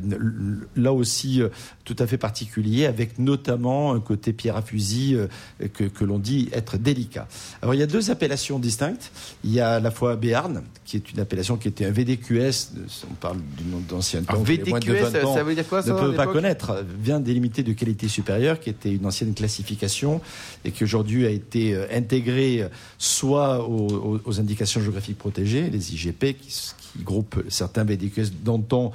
là 0.76 0.94
aussi 0.94 1.42
tout 1.86 1.96
à 2.00 2.08
fait 2.08 2.18
particulier, 2.18 2.86
avec 2.86 3.20
notamment 3.20 3.94
un 3.94 4.00
côté 4.00 4.34
pierre 4.34 4.56
à 4.56 4.62
fusil 4.62 5.18
que, 5.74 5.86
que 5.86 6.06
l'on 6.06 6.20
dit 6.20 6.50
être 6.54 6.78
délicat. 6.78 7.28
Alors 7.62 7.74
il 7.74 7.80
y 7.80 7.84
a 7.84 7.88
deux 7.88 8.12
appellations 8.12 8.60
distinctes. 8.60 9.12
Il 9.44 9.52
y 9.52 9.60
a 9.60 9.76
à 9.76 9.80
la 9.80 9.90
fois 9.90 10.16
Béarn, 10.16 10.62
qui 10.86 10.98
est 10.98 11.12
une 11.12 11.20
appellation 11.20 11.58
qui 11.58 11.68
était 11.68 11.86
un 11.86 11.92
VDQS, 11.92 12.74
on 13.10 13.16
parle 13.16 13.38
du 13.58 13.64
nom 13.64 13.80
d'ancien 13.80 14.22
temps. 14.22 14.42
VDQS, 14.44 15.12
ça 15.12 15.44
veut 15.44 15.56
dire 15.56 15.68
quoi 15.68 15.82
ça 15.82 15.94
Ne 15.94 16.00
peut 16.00 16.16
pas 16.16 16.28
connaître, 16.28 16.84
vient 17.02 17.20
des 17.20 17.34
limités 17.34 17.64
de 17.64 17.74
qualité 17.74 18.08
supérieure, 18.08 18.60
qui 18.60 18.70
était 18.70 18.94
une 18.94 19.06
ancienne 19.06 19.34
classification 19.34 20.22
et 20.66 20.72
qui 20.72 20.84
aujourd'hui 20.84 21.26
a 21.26 21.30
été 21.30 21.76
intégrée 21.92 22.68
soit 22.98 23.68
aux, 23.68 24.22
aux, 24.24 24.40
indications 24.40 24.82
géographiques 24.82 25.18
protégées, 25.18 25.70
les 25.70 25.94
IGP, 25.94 26.38
qui, 26.40 26.49
qui 26.50 27.04
groupent 27.04 27.44
certains 27.50 27.84
VDQS 27.84 28.32
d'antan 28.44 28.92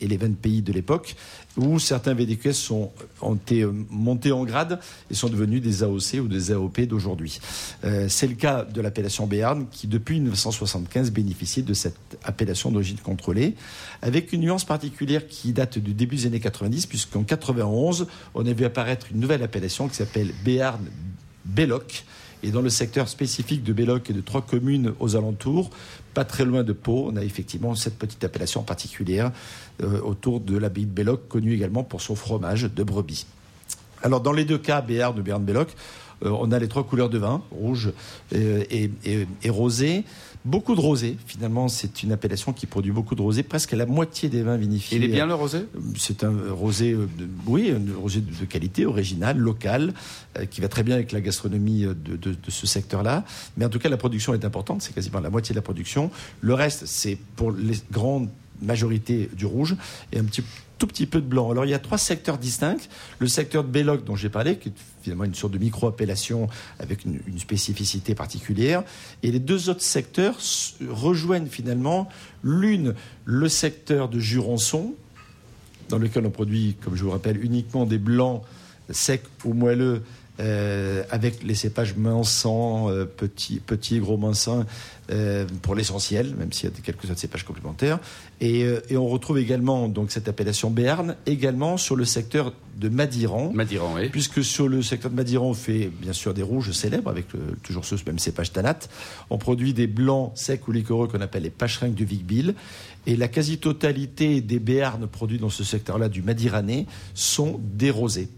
et, 0.00 0.06
les 0.06 0.16
20 0.16 0.36
pays 0.36 0.62
de 0.62 0.72
l'époque, 0.72 1.16
où 1.56 1.78
certains 1.78 2.14
VDQS 2.14 2.52
sont, 2.52 2.90
ont 3.20 3.34
été 3.34 3.62
euh, 3.62 3.72
montés 3.90 4.32
en 4.32 4.44
grade 4.44 4.78
et 5.10 5.14
sont 5.14 5.28
devenus 5.28 5.62
des 5.62 5.82
AOC 5.82 6.20
ou 6.22 6.28
des 6.28 6.52
AOP 6.52 6.82
d'aujourd'hui. 6.82 7.40
Euh, 7.84 8.06
c'est 8.08 8.26
le 8.26 8.34
cas 8.34 8.64
de 8.64 8.80
l'appellation 8.80 9.26
Béarn, 9.26 9.66
qui 9.70 9.86
depuis 9.86 10.20
1975 10.20 11.10
bénéficie 11.10 11.62
de 11.62 11.74
cette 11.74 12.18
appellation 12.24 12.70
d'origine 12.70 12.98
contrôlée, 12.98 13.54
avec 14.02 14.32
une 14.32 14.42
nuance 14.42 14.64
particulière 14.64 15.26
qui 15.26 15.52
date 15.52 15.78
du 15.78 15.94
début 15.94 16.16
des 16.16 16.26
années 16.26 16.40
90, 16.40 16.86
puisqu'en 16.86 17.24
91, 17.24 18.06
on 18.34 18.46
a 18.46 18.52
vu 18.52 18.64
apparaître 18.64 19.06
une 19.10 19.20
nouvelle 19.20 19.42
appellation 19.42 19.88
qui 19.88 19.96
s'appelle 19.96 20.32
Béarn 20.44 20.84
Belloc, 21.44 22.04
et 22.42 22.50
dans 22.50 22.60
le 22.60 22.70
secteur 22.70 23.08
spécifique 23.08 23.62
de 23.62 23.72
Belloc 23.72 24.10
et 24.10 24.12
de 24.12 24.20
trois 24.20 24.42
communes 24.42 24.92
aux 25.00 25.16
alentours, 25.16 25.70
pas 26.14 26.24
très 26.24 26.44
loin 26.44 26.62
de 26.62 26.72
Pau, 26.72 27.08
on 27.12 27.16
a 27.16 27.22
effectivement 27.22 27.74
cette 27.74 27.98
petite 27.98 28.22
appellation 28.24 28.62
particulière 28.62 29.30
euh, 29.82 30.00
autour 30.00 30.40
de 30.40 30.56
l'abbaye 30.56 30.86
de 30.86 30.90
Belloc, 30.90 31.28
connue 31.28 31.54
également 31.54 31.84
pour 31.84 32.00
son 32.00 32.14
fromage 32.14 32.64
de 32.64 32.82
brebis. 32.82 33.26
Alors 34.02 34.20
dans 34.20 34.32
les 34.32 34.44
deux 34.44 34.58
cas, 34.58 34.80
Béarn 34.80 35.18
ou 35.18 35.22
Béarn 35.22 35.44
Belloc, 35.44 35.68
on 36.24 36.52
a 36.52 36.58
les 36.58 36.68
trois 36.68 36.84
couleurs 36.84 37.10
de 37.10 37.18
vin, 37.18 37.42
rouge 37.50 37.92
et, 38.32 38.90
et 39.04 39.50
rosé. 39.50 40.04
Beaucoup 40.44 40.74
de 40.74 40.80
rosé, 40.80 41.16
finalement, 41.24 41.68
c'est 41.68 42.02
une 42.02 42.10
appellation 42.10 42.52
qui 42.52 42.66
produit 42.66 42.90
beaucoup 42.90 43.14
de 43.14 43.22
rosé, 43.22 43.44
presque 43.44 43.72
la 43.72 43.86
moitié 43.86 44.28
des 44.28 44.42
vins 44.42 44.56
vinifiés. 44.56 44.98
Il 44.98 45.04
est 45.04 45.08
bien 45.08 45.26
le 45.26 45.34
rosé? 45.34 45.66
C'est 45.96 46.24
un 46.24 46.34
rosé, 46.50 46.92
euh, 46.92 47.06
oui, 47.46 47.70
un 47.70 48.00
rosé 48.00 48.20
de, 48.20 48.44
qualité, 48.44 48.84
original, 48.84 49.38
local, 49.38 49.94
euh, 50.36 50.44
qui 50.46 50.60
va 50.60 50.66
très 50.66 50.82
bien 50.82 50.96
avec 50.96 51.12
la 51.12 51.20
gastronomie 51.20 51.82
de, 51.82 51.94
de, 51.94 52.16
de 52.16 52.50
ce 52.50 52.66
secteur-là. 52.66 53.24
Mais 53.56 53.64
en 53.64 53.68
tout 53.68 53.78
cas, 53.78 53.88
la 53.88 53.96
production 53.96 54.34
est 54.34 54.44
importante, 54.44 54.82
c'est 54.82 54.92
quasiment 54.92 55.20
la 55.20 55.30
moitié 55.30 55.52
de 55.52 55.58
la 55.58 55.62
production. 55.62 56.10
Le 56.40 56.54
reste, 56.54 56.86
c'est 56.86 57.18
pour 57.36 57.52
les 57.52 57.76
grandes 57.92 58.28
majorité 58.60 59.28
du 59.36 59.44
rouge 59.44 59.76
et 60.12 60.18
un 60.18 60.24
petit 60.24 60.42
tout 60.82 60.88
petit 60.88 61.06
peu 61.06 61.20
de 61.20 61.26
blanc. 61.26 61.48
Alors 61.52 61.64
il 61.64 61.70
y 61.70 61.74
a 61.74 61.78
trois 61.78 61.96
secteurs 61.96 62.38
distincts. 62.38 62.88
Le 63.20 63.28
secteur 63.28 63.62
de 63.62 63.68
Belloc 63.68 64.02
dont 64.02 64.16
j'ai 64.16 64.28
parlé, 64.28 64.56
qui 64.56 64.70
est 64.70 64.72
finalement 65.00 65.22
une 65.22 65.34
sorte 65.36 65.52
de 65.52 65.58
micro-appellation 65.58 66.48
avec 66.80 67.04
une, 67.04 67.20
spécificité 67.38 68.16
particulière. 68.16 68.82
Et 69.22 69.30
les 69.30 69.38
deux 69.38 69.70
autres 69.70 69.82
secteurs 69.82 70.38
rejoignent 70.88 71.46
finalement 71.46 72.08
l'une, 72.42 72.96
le 73.24 73.48
secteur 73.48 74.08
de 74.08 74.18
Jurançon, 74.18 74.94
dans 75.88 75.98
lequel 75.98 76.26
on 76.26 76.30
produit, 76.30 76.74
comme 76.82 76.96
je 76.96 77.04
vous 77.04 77.12
rappelle, 77.12 77.44
uniquement 77.44 77.86
des 77.86 77.98
blancs 77.98 78.42
secs 78.90 79.22
ou 79.44 79.54
moelleux 79.54 80.02
euh, 80.42 81.04
avec 81.10 81.44
les 81.44 81.54
cépages 81.54 81.94
mincants, 81.96 82.90
euh, 82.90 83.04
petits, 83.04 83.60
petits, 83.60 84.00
gros 84.00 84.16
mincants, 84.16 84.64
euh, 85.10 85.46
pour 85.62 85.76
l'essentiel, 85.76 86.34
même 86.36 86.52
s'il 86.52 86.68
y 86.68 86.72
a 86.72 86.74
quelques 86.82 87.04
autres 87.04 87.20
cépages 87.20 87.44
complémentaires. 87.44 88.00
Et, 88.40 88.66
on 88.90 89.06
retrouve 89.06 89.38
également 89.38 89.88
donc 89.88 90.10
cette 90.10 90.28
appellation 90.28 90.70
Béarn, 90.70 91.14
également 91.26 91.76
sur 91.76 91.94
le 91.94 92.04
secteur 92.04 92.52
de 92.76 92.88
Madiran. 92.88 93.52
Madiran, 93.52 93.94
oui. 93.94 94.08
Puisque 94.08 94.42
sur 94.42 94.66
le 94.66 94.82
secteur 94.82 95.12
de 95.12 95.16
Madiran, 95.16 95.50
on 95.50 95.54
fait 95.54 95.90
bien 96.00 96.12
sûr 96.12 96.34
des 96.34 96.42
rouges 96.42 96.72
célèbres, 96.72 97.10
avec 97.10 97.26
toujours 97.62 97.84
ce 97.84 97.94
même 98.04 98.18
cépage 98.18 98.52
tanat. 98.52 98.80
On 99.30 99.38
produit 99.38 99.74
des 99.74 99.86
blancs 99.86 100.32
secs 100.34 100.66
ou 100.66 100.72
liquoreux 100.72 101.06
qu'on 101.06 101.20
appelle 101.20 101.44
les 101.44 101.50
pacheringues 101.50 101.94
du 101.94 102.04
Vic-Bill. 102.04 102.54
Et 103.06 103.14
la 103.14 103.28
quasi-totalité 103.28 104.40
des 104.40 104.58
Béarnes 104.58 105.06
produits 105.06 105.38
dans 105.38 105.50
ce 105.50 105.62
secteur-là 105.62 106.08
du 106.08 106.22
Madiranais 106.22 106.86
sont 107.14 107.60
des 107.62 107.90
rosés. 107.90 108.28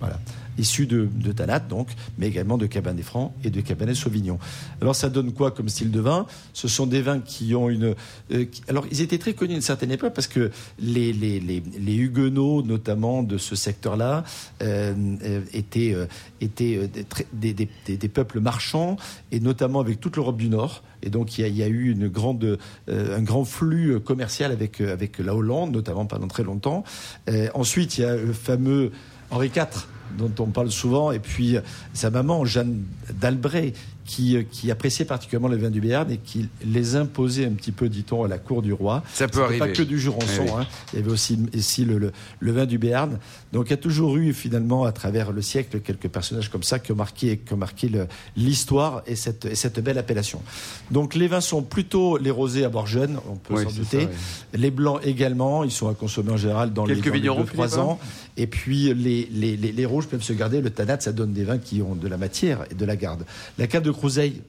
Voilà 0.00 0.18
issus 0.60 0.86
de, 0.86 1.08
de 1.12 1.32
Tanat, 1.32 1.60
donc, 1.60 1.88
mais 2.18 2.28
également 2.28 2.58
de 2.58 2.66
Cabernet 2.66 3.04
Franc 3.04 3.34
et 3.44 3.50
de 3.50 3.60
Cabernet 3.60 3.96
Sauvignon. 3.96 4.38
Alors 4.80 4.94
ça 4.94 5.08
donne 5.08 5.32
quoi 5.32 5.50
comme 5.50 5.68
style 5.68 5.90
de 5.90 6.00
vin? 6.00 6.26
Ce 6.52 6.68
sont 6.68 6.86
des 6.86 7.02
vins 7.02 7.20
qui 7.20 7.54
ont 7.54 7.70
une... 7.70 7.94
Euh, 8.32 8.44
alors 8.68 8.86
ils 8.90 9.00
étaient 9.00 9.18
très 9.18 9.32
connus 9.32 9.54
à 9.54 9.56
une 9.56 9.62
certaine 9.62 9.90
époque 9.90 10.12
parce 10.14 10.26
que 10.26 10.50
les, 10.78 11.12
les, 11.12 11.40
les, 11.40 11.62
les 11.78 11.94
huguenots, 11.96 12.62
notamment 12.62 13.22
de 13.22 13.38
ce 13.38 13.56
secteur-là, 13.56 14.24
euh, 14.62 14.94
euh 15.22 15.40
étaient, 15.52 15.94
euh, 15.94 16.06
étaient 16.40 16.88
des, 17.32 17.54
des, 17.54 17.68
des, 17.86 17.96
des, 17.96 18.08
peuples 18.08 18.40
marchands, 18.40 18.96
et 19.32 19.40
notamment 19.40 19.80
avec 19.80 20.00
toute 20.00 20.16
l'Europe 20.16 20.36
du 20.36 20.48
Nord. 20.48 20.82
Et 21.02 21.08
donc 21.08 21.38
il 21.38 21.42
y 21.42 21.44
a, 21.44 21.48
il 21.48 21.56
y 21.56 21.62
a 21.62 21.66
eu 21.66 21.90
une 21.90 22.08
grande, 22.08 22.58
un 22.88 23.22
grand 23.22 23.44
flux 23.44 24.00
commercial 24.00 24.52
avec, 24.52 24.80
avec 24.82 25.18
la 25.18 25.34
Hollande, 25.34 25.72
notamment 25.72 26.04
pendant 26.04 26.28
très 26.28 26.42
longtemps. 26.42 26.84
ensuite, 27.54 27.96
il 27.96 28.02
y 28.02 28.04
a 28.04 28.16
le 28.16 28.34
fameux 28.34 28.92
Henri 29.30 29.46
IV 29.46 29.86
dont 30.18 30.32
on 30.38 30.46
parle 30.46 30.70
souvent, 30.70 31.12
et 31.12 31.18
puis 31.18 31.56
sa 31.92 32.10
maman, 32.10 32.44
Jeanne 32.44 32.82
d'Albret, 33.20 33.72
qui, 34.10 34.36
euh, 34.36 34.42
qui 34.42 34.72
appréciait 34.72 35.04
particulièrement 35.04 35.46
les 35.46 35.56
vins 35.56 35.70
du 35.70 35.80
Béarn 35.80 36.10
et 36.10 36.18
qui 36.18 36.48
les 36.64 36.96
imposait 36.96 37.46
un 37.46 37.52
petit 37.52 37.70
peu, 37.70 37.88
dit-on, 37.88 38.24
à 38.24 38.28
la 38.28 38.38
cour 38.38 38.60
du 38.60 38.72
roi. 38.72 39.04
Ça 39.12 39.28
peut 39.28 39.44
arriver. 39.44 39.58
Pas 39.60 39.68
que 39.68 39.82
du 39.82 40.00
Jurançon. 40.00 40.46
Eh 40.46 40.50
hein. 40.50 40.66
Il 40.92 40.98
y 40.98 41.02
avait 41.02 41.12
aussi, 41.12 41.38
ici 41.54 41.84
le, 41.84 42.10
le, 42.40 42.52
vin 42.52 42.66
du 42.66 42.76
Béarn. 42.76 43.18
Donc 43.52 43.66
il 43.68 43.70
y 43.70 43.74
a 43.74 43.76
toujours 43.76 44.16
eu 44.16 44.32
finalement 44.32 44.84
à 44.84 44.90
travers 44.90 45.30
le 45.30 45.42
siècle 45.42 45.78
quelques 45.80 46.08
personnages 46.08 46.48
comme 46.48 46.64
ça 46.64 46.80
qui 46.80 46.90
ont 46.90 46.96
marqué, 46.96 47.38
qui 47.38 47.52
ont 47.52 47.56
marqué 47.56 47.88
l'histoire 48.36 49.02
et 49.06 49.14
cette, 49.14 49.44
et 49.44 49.54
cette 49.54 49.78
belle 49.78 49.98
appellation. 49.98 50.42
Donc 50.90 51.14
les 51.14 51.28
vins 51.28 51.40
sont 51.40 51.62
plutôt 51.62 52.18
les 52.18 52.32
rosés 52.32 52.64
à 52.64 52.68
boire 52.68 52.88
jeunes, 52.88 53.20
on 53.30 53.36
peut 53.36 53.62
s'en 53.62 53.70
douter. 53.70 54.08
Les 54.54 54.72
blancs 54.72 55.00
également, 55.04 55.62
ils 55.62 55.70
sont 55.70 55.88
à 55.88 55.94
consommer 55.94 56.32
en 56.32 56.36
général 56.36 56.72
dans 56.72 56.84
quelques 56.84 57.14
les, 57.14 57.28
2-3 57.28 57.78
ans. 57.78 58.00
Et 58.36 58.46
puis 58.48 58.92
les, 58.94 59.28
les, 59.30 59.56
les, 59.56 59.72
les, 59.72 59.86
rouges 59.86 59.99
peuvent 60.06 60.22
se 60.22 60.32
garder. 60.32 60.60
Le 60.60 60.70
tanat, 60.70 61.00
ça 61.00 61.12
donne 61.12 61.32
des 61.32 61.44
vins 61.44 61.58
qui 61.58 61.82
ont 61.82 61.94
de 61.94 62.08
la 62.08 62.16
matière 62.16 62.64
et 62.70 62.74
de 62.74 62.84
la 62.84 62.96
garde. 62.96 63.24
La 63.58 63.66
cave 63.66 63.82
de 63.82 63.90
Crouseille, 63.90 64.42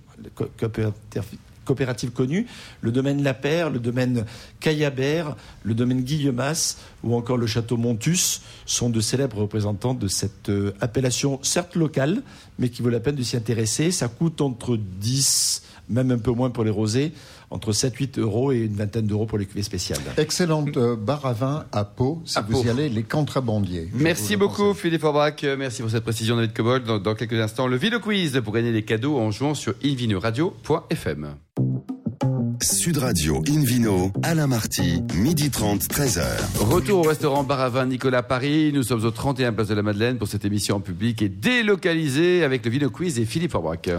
coopérative 1.66 2.12
connue, 2.12 2.48
le 2.82 2.92
domaine 2.92 3.24
La 3.24 3.34
Paire, 3.34 3.70
le 3.70 3.80
domaine 3.80 4.26
Caillabert, 4.60 5.36
le 5.64 5.74
domaine 5.74 6.02
Guillemas 6.02 6.78
ou 7.04 7.16
encore 7.16 7.38
le 7.38 7.48
château 7.48 7.78
Montus 7.78 8.42
sont 8.66 8.90
de 8.90 9.00
célèbres 9.00 9.38
représentants 9.38 9.94
de 9.94 10.08
cette 10.08 10.50
euh, 10.50 10.74
appellation, 10.82 11.40
certes 11.44 11.76
locale, 11.76 12.24
mais 12.60 12.70
qui 12.70 12.82
vaut 12.82 12.90
la 12.90 13.00
peine 13.00 13.16
de 13.16 13.24
s'y 13.24 13.38
intéresser. 13.38 13.92
Ça 13.92 14.08
coûte 14.08 14.42
entre 14.42 14.78
10, 14.78 15.64
même 15.90 16.12
un 16.12 16.18
peu 16.18 16.32
moins 16.32 16.50
pour 16.50 16.64
les 16.64 16.72
rosés, 16.72 17.14
entre 17.52 17.72
7-8 17.72 18.20
euros 18.20 18.52
et 18.52 18.60
une 18.60 18.76
vingtaine 18.76 19.06
d'euros 19.06 19.26
pour 19.26 19.38
les 19.38 19.46
cuvées 19.46 19.64
spéciales. 19.64 20.00
Excellente 20.18 20.78
euh, 20.78 20.96
bar 20.96 21.26
à 21.26 21.34
vin 21.34 21.66
à 21.72 21.86
Pau, 21.86 22.22
si 22.26 22.40
vous 22.50 22.64
y 22.64 22.70
allez, 22.70 22.90
les 22.90 23.04
contrabandiers. 23.04 23.90
Merci 23.94 24.36
beaucoup 24.38 24.74
Philippe 24.74 25.02
Forbach, 25.02 25.44
merci 25.58 25.82
pour 25.82 25.92
cette 25.92 26.04
précision 26.04 26.36
David 26.36 26.54
Cobold. 26.54 26.86
Dans, 26.86 27.00
dans 27.00 27.16
quelques 27.16 27.40
instants, 27.40 27.68
le 27.68 27.78
Vino 27.78 28.00
Quiz 28.00 28.42
pour 28.44 28.54
gagner 28.54 28.72
des 28.72 28.84
cadeaux 28.84 29.18
en 29.20 29.32
jouant 29.32 29.54
sur 29.54 29.74
invinoradio.fm. 29.84 31.36
Sud 32.64 33.00
Radio 33.00 33.42
Invino, 33.50 34.12
Alain 34.22 34.46
Marty, 34.46 35.02
midi 35.16 35.50
30, 35.50 35.82
13h. 35.82 36.22
Retour 36.60 37.00
au 37.00 37.10
restaurant 37.10 37.44
Bar 37.44 37.60
à 37.60 37.70
Vin 37.70 37.88
Nicolas 37.88 38.22
Paris. 38.22 38.72
Nous 38.72 38.84
sommes 38.84 39.04
au 39.04 39.10
31 39.10 39.52
Place 39.52 39.70
de 39.70 39.74
la 39.74 39.82
Madeleine 39.82 40.20
pour 40.20 40.28
cette 40.28 40.46
émission 40.46 40.76
en 40.76 40.80
public 40.80 41.24
et 41.24 41.30
délocalisée 41.30 42.44
avec 42.44 42.64
le 42.64 42.70
Vino 42.70 42.90
Quiz 42.92 43.18
et 43.20 43.26
Philippe 43.26 43.52
Forbach. 43.52 43.90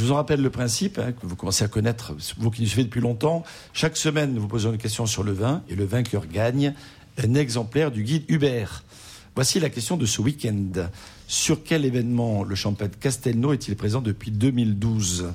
Je 0.00 0.06
vous 0.06 0.12
en 0.12 0.14
rappelle 0.14 0.40
le 0.40 0.48
principe 0.48 0.98
hein, 0.98 1.12
que 1.12 1.26
vous 1.26 1.36
commencez 1.36 1.62
à 1.62 1.68
connaître, 1.68 2.14
vous 2.38 2.50
qui 2.50 2.62
nous 2.62 2.68
suivez 2.68 2.84
depuis 2.84 3.02
longtemps. 3.02 3.42
Chaque 3.74 3.98
semaine, 3.98 4.32
nous 4.32 4.40
vous 4.40 4.48
posons 4.48 4.72
une 4.72 4.78
question 4.78 5.04
sur 5.04 5.22
le 5.22 5.32
vin 5.32 5.62
et 5.68 5.74
le 5.74 5.84
vainqueur 5.84 6.26
gagne 6.26 6.72
un 7.22 7.34
exemplaire 7.34 7.90
du 7.90 8.02
guide 8.02 8.24
Hubert. 8.28 8.82
Voici 9.34 9.60
la 9.60 9.68
question 9.68 9.98
de 9.98 10.06
ce 10.06 10.22
week-end. 10.22 10.88
Sur 11.26 11.62
quel 11.64 11.84
événement 11.84 12.44
le 12.44 12.54
champagne 12.54 12.88
Castelnau 12.98 13.52
est-il 13.52 13.76
présent 13.76 14.00
depuis 14.00 14.30
2012 14.30 15.34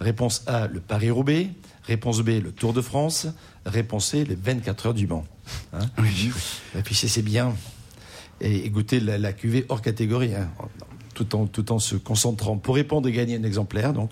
Réponse 0.00 0.42
A, 0.48 0.66
le 0.66 0.80
Paris-Roubaix. 0.80 1.48
Réponse 1.84 2.20
B, 2.20 2.42
le 2.44 2.52
Tour 2.52 2.74
de 2.74 2.82
France. 2.82 3.26
Réponse 3.64 4.10
C, 4.10 4.26
les 4.26 4.34
24 4.34 4.88
heures 4.88 4.94
du 4.94 5.06
Mans. 5.06 5.24
Hein? 5.72 5.86
Oui. 5.96 6.30
Et 6.78 6.82
puis 6.82 6.94
c'est 6.94 7.22
bien. 7.22 7.54
Et, 8.42 8.68
goûter 8.68 9.00
la, 9.00 9.32
cuvée 9.32 9.64
hors 9.70 9.80
catégorie. 9.80 10.34
Hein 10.34 10.50
tout 11.14 11.34
en, 11.34 11.46
tout 11.46 11.72
en 11.72 11.78
se 11.78 11.96
concentrant 11.96 12.56
pour 12.56 12.74
répondre 12.74 13.08
et 13.08 13.12
gagner 13.12 13.36
un 13.36 13.44
exemplaire 13.44 13.92
donc, 13.92 14.10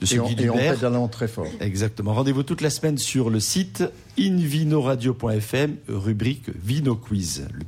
de 0.00 0.06
ce 0.06 0.16
et 0.16 0.18
guide 0.18 0.50
on, 0.52 0.58
Et 0.58 1.08
très 1.08 1.28
fort. 1.28 1.46
Exactement. 1.60 2.14
Rendez-vous 2.14 2.42
toute 2.42 2.60
la 2.60 2.70
semaine 2.70 2.98
sur 2.98 3.30
le 3.30 3.40
site 3.40 3.84
invinoradio.fm, 4.18 5.76
rubrique 5.88 6.50
Vino 6.62 6.96
Quiz. 6.96 7.46
Le 7.52 7.64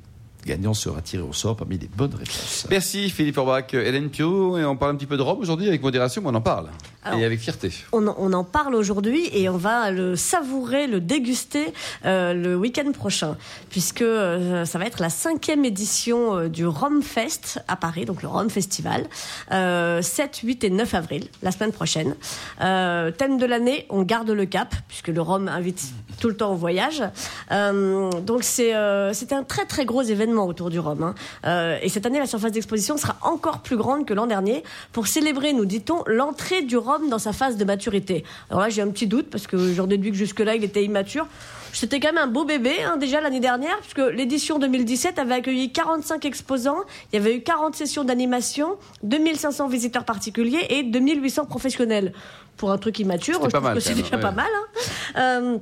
gagnant 0.47 0.75
sera 0.75 1.01
tiré 1.01 1.23
au 1.23 1.33
sort 1.33 1.57
parmi 1.57 1.79
les 1.79 1.89
bonnes 1.89 2.15
réponses. 2.15 2.67
Merci 2.69 3.11
Philippe 3.11 3.39
Orbach. 3.39 3.73
Hélène 3.73 4.11
Pio, 4.11 4.59
et 4.59 4.65
on 4.65 4.77
parle 4.77 4.93
un 4.93 4.97
petit 4.97 5.07
peu 5.07 5.17
de 5.17 5.23
Rome 5.23 5.39
aujourd'hui 5.39 5.69
avec 5.69 5.83
modération, 5.83 6.21
mais 6.23 6.29
on 6.29 6.35
en 6.35 6.41
parle. 6.41 6.69
Et 7.11 7.25
avec 7.25 7.41
fierté. 7.41 7.73
On, 7.93 8.07
en 8.07 8.45
parle 8.45 8.75
aujourd'hui 8.75 9.29
et 9.33 9.49
on 9.49 9.57
va 9.57 9.91
le 9.91 10.15
savourer, 10.15 10.87
le 10.87 11.01
déguster 11.01 11.73
euh, 12.05 12.33
le 12.33 12.57
week-end 12.57 12.91
prochain, 12.93 13.37
puisque 13.71 14.03
euh, 14.03 14.65
ça 14.65 14.79
va 14.79 14.87
être 14.87 15.01
la 15.01 15.11
cinquième 15.11 15.65
édition 15.65 16.37
euh, 16.37 16.49
du 16.49 16.65
Rome 16.67 17.03
Fest 17.03 17.61
à 17.67 17.77
Paris, 17.77 18.05
donc 18.05 18.23
le 18.23 18.29
Rome 18.29 18.51
Festival, 18.51 19.09
7, 19.51 20.41
8 20.43 20.65
et 20.65 20.71
9 20.71 20.95
avril, 20.95 21.29
la 21.43 21.51
semaine 21.51 21.73
prochaine. 21.73 22.15
thème 22.59 23.39
de 23.39 23.47
l'année, 23.47 23.87
on 23.91 24.03
garde 24.03 24.31
le 24.31 24.47
cap, 24.47 24.75
puisque 24.89 25.09
le 25.09 25.21
Rome 25.21 25.49
invite 25.49 25.83
tout 26.21 26.29
le 26.29 26.37
temps 26.37 26.53
au 26.53 26.57
voyage. 26.57 27.03
donc 27.51 28.45
c'est 28.45 28.73
un 28.73 29.43
très 29.47 29.65
très 29.65 29.85
gros 29.85 30.03
événement 30.03 30.47
autour 30.47 30.71
du 30.71 30.79
rhum. 30.79 31.15
Hein. 31.45 31.79
Et 31.83 31.89
cette 31.89 32.07
année, 32.07 32.19
la 32.19 32.27
surface 32.27 32.53
d'exposition 32.53 32.97
sera 32.97 33.17
encore 33.23 33.61
plus 33.61 33.77
grande 33.77 34.07
que 34.07 34.15
l'an 34.15 34.27
dernier 34.27 34.63
pour 34.93 35.07
célébrer, 35.07 35.53
nous 35.53 35.65
dit-on, 35.65 36.03
l'entrée 36.07 36.63
du 36.63 36.77
dans 36.99 37.19
sa 37.19 37.33
phase 37.33 37.57
de 37.57 37.65
maturité. 37.65 38.25
Alors 38.51 38.63
là, 38.63 38.69
j'ai 38.69 38.83
un 38.83 38.91
petit 38.91 39.07
doute 39.07 39.29
parce 39.31 39.47
que 39.47 39.73
j'en 39.73 39.87
déduis 39.87 40.11
que 40.11 40.17
jusque-là, 40.17 40.55
il 40.55 40.65
était 40.65 40.85
immature. 40.85 41.27
C'était 41.73 42.01
quand 42.01 42.13
même 42.13 42.23
un 42.23 42.27
beau 42.27 42.45
bébé 42.45 42.83
hein, 42.83 42.99
déjà 42.99 43.21
l'année 43.21 43.41
dernière, 43.41 43.79
puisque 43.79 44.13
l'édition 44.15 44.59
2017 44.59 45.19
avait 45.19 45.35
accueilli 45.35 45.73
45 45.73 46.25
exposants, 46.27 46.83
il 47.13 47.17
y 47.17 47.19
avait 47.19 47.37
eu 47.37 47.43
40 47.43 47.75
sessions 47.75 48.05
d'animation, 48.05 48.77
2500 49.03 49.69
visiteurs 49.69 50.05
particuliers 50.05 50.67
et 50.69 50.83
2800 50.83 51.47
professionnels. 51.47 52.13
Pour 52.59 52.71
un 52.71 52.79
truc 52.79 52.99
immature, 52.99 53.41
je 53.43 53.49
trouve 53.49 53.75
que 53.75 53.81
c'est 53.81 53.95
déjà 53.95 54.19
pas 54.19 54.31
mal. 54.31 54.51
Hein. 54.55 54.81
Euh, 55.17 55.59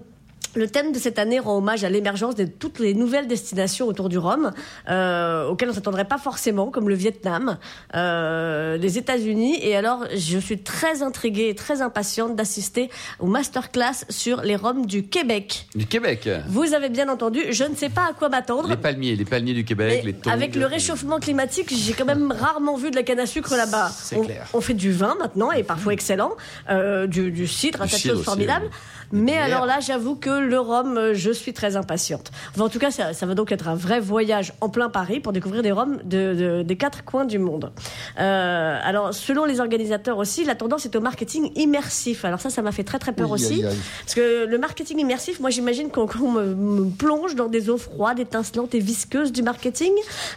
le 0.55 0.69
thème 0.69 0.93
de 0.93 0.99
cette 0.99 1.19
année 1.19 1.39
rend 1.39 1.57
hommage 1.59 1.85
à 1.85 1.89
l'émergence 1.91 2.35
de 2.35 2.45
toutes 2.45 2.79
les 2.79 2.95
nouvelles 2.95 3.27
destinations 3.29 3.87
autour 3.87 4.09
du 4.09 4.19
Rhum, 4.19 4.53
euh, 4.89 5.49
auxquelles 5.49 5.71
on 5.71 5.75
s'attendrait 5.75 6.05
pas 6.07 6.19
forcément, 6.19 6.71
comme 6.71 6.89
le 6.89 6.95
Vietnam, 6.95 7.59
euh, 7.95 8.77
les 8.77 8.99
États-Unis. 8.99 9.59
Et 9.63 9.77
alors, 9.77 10.05
je 10.15 10.39
suis 10.39 10.59
très 10.63 11.03
intriguée 11.03 11.49
et 11.49 11.55
très 11.55 11.83
impatiente 11.83 12.37
d'assister 12.37 12.91
au 13.19 13.27
masterclass 13.27 14.05
sur 14.09 14.43
les 14.43 14.57
Roms 14.57 14.87
du 14.87 15.05
Québec. 15.05 15.67
Du 15.75 15.87
Québec. 15.87 16.29
Vous 16.49 16.75
avez 16.75 16.89
bien 16.89 17.09
entendu, 17.09 17.41
je 17.51 17.65
ne 17.65 17.75
sais 17.75 17.89
pas 17.89 18.09
à 18.11 18.13
quoi 18.13 18.29
m'attendre. 18.29 18.69
Les 18.69 18.77
palmiers, 18.77 19.17
les 19.17 19.25
palmiers 19.25 19.55
du 19.55 19.65
Québec, 19.65 20.01
Mais 20.05 20.13
les 20.13 20.15
tongs. 20.19 20.31
avec 20.31 20.55
le 20.57 20.67
réchauffement 20.67 21.19
climatique, 21.19 21.73
j'ai 21.73 21.93
quand 21.93 22.05
même 22.05 22.33
rarement 22.33 22.77
vu 22.77 22.91
de 22.91 22.97
la 22.97 23.03
canne 23.03 23.21
à 23.21 23.27
sucre 23.27 23.55
là-bas. 23.57 23.91
C'est 23.95 24.21
clair. 24.21 24.47
on 24.53 24.61
fait 24.61 24.75
du 24.75 24.93
vin 24.93 25.15
maintenant, 25.19 25.53
et 25.53 25.63
parfois 25.63 25.93
excellent, 25.93 26.33
euh, 26.71 27.07
du, 27.07 27.31
du 27.31 27.47
cidre, 27.47 27.83
un 27.83 27.87
Du 27.87 27.93
tas 27.93 27.97
de 27.99 28.03
choses 28.03 28.25
formidables. 28.25 28.67
oui. 28.67 28.71
Mais 29.13 29.33
bières. 29.33 29.45
alors 29.45 29.67
là, 29.67 29.79
j'avoue 29.81 30.15
que 30.15 30.31
le 30.31 30.59
rhum, 30.59 30.97
euh, 30.97 31.15
je 31.15 31.31
suis 31.31 31.53
très 31.53 31.77
impatiente. 31.77 32.31
Enfin, 32.55 32.65
en 32.65 32.69
tout 32.69 32.79
cas, 32.79 32.91
ça, 32.91 33.13
ça 33.13 33.27
va 33.27 33.35
donc 33.35 33.53
être 33.53 33.69
un 33.69 33.75
vrai 33.75 34.01
voyage 34.01 34.53
en 34.61 34.69
plein 34.69 34.89
Paris 34.89 35.21
pour 35.21 35.33
découvrir 35.33 35.63
des 35.63 35.73
rhums 35.73 35.99
de, 36.05 36.35
de- 36.35 36.63
des 36.63 36.77
quatre 36.77 37.05
coins 37.05 37.25
du 37.25 37.39
monde. 37.39 37.73
Euh, 38.19 38.79
alors, 38.83 39.15
selon 39.15 39.45
les 39.45 39.61
organisateurs 39.61 40.19
aussi, 40.19 40.45
la 40.45 40.55
tendance 40.55 40.85
est 40.85 40.95
au 40.97 41.01
marketing 41.01 41.51
immersif. 41.57 42.25
Alors 42.25 42.41
ça, 42.41 42.51
ça 42.51 42.63
m'a 42.63 42.73
fait 42.73 42.85
très 42.85 42.99
très 42.99 43.13
peur 43.13 43.31
Oui, 43.31 43.35
aussi. 43.43 43.55
aïe, 43.65 43.67
aïe. 43.67 43.77
Parce 44.05 44.15
que 44.15 44.47
le 44.47 44.59
marketing 44.59 44.99
immersif, 45.01 45.41
moi 45.41 45.51
j'imagine 45.51 45.91
qu'on 45.91 46.07
me, 46.31 46.55
me 46.55 46.91
plonge 46.91 47.35
dans 47.35 47.49
des 47.49 47.71
eaux 47.71 47.79
froides, 47.79 48.19
étincelantes 48.21 48.75
et 48.75 48.81
visqueuses 48.81 49.33
du 49.33 49.43
marketing. 49.43 49.93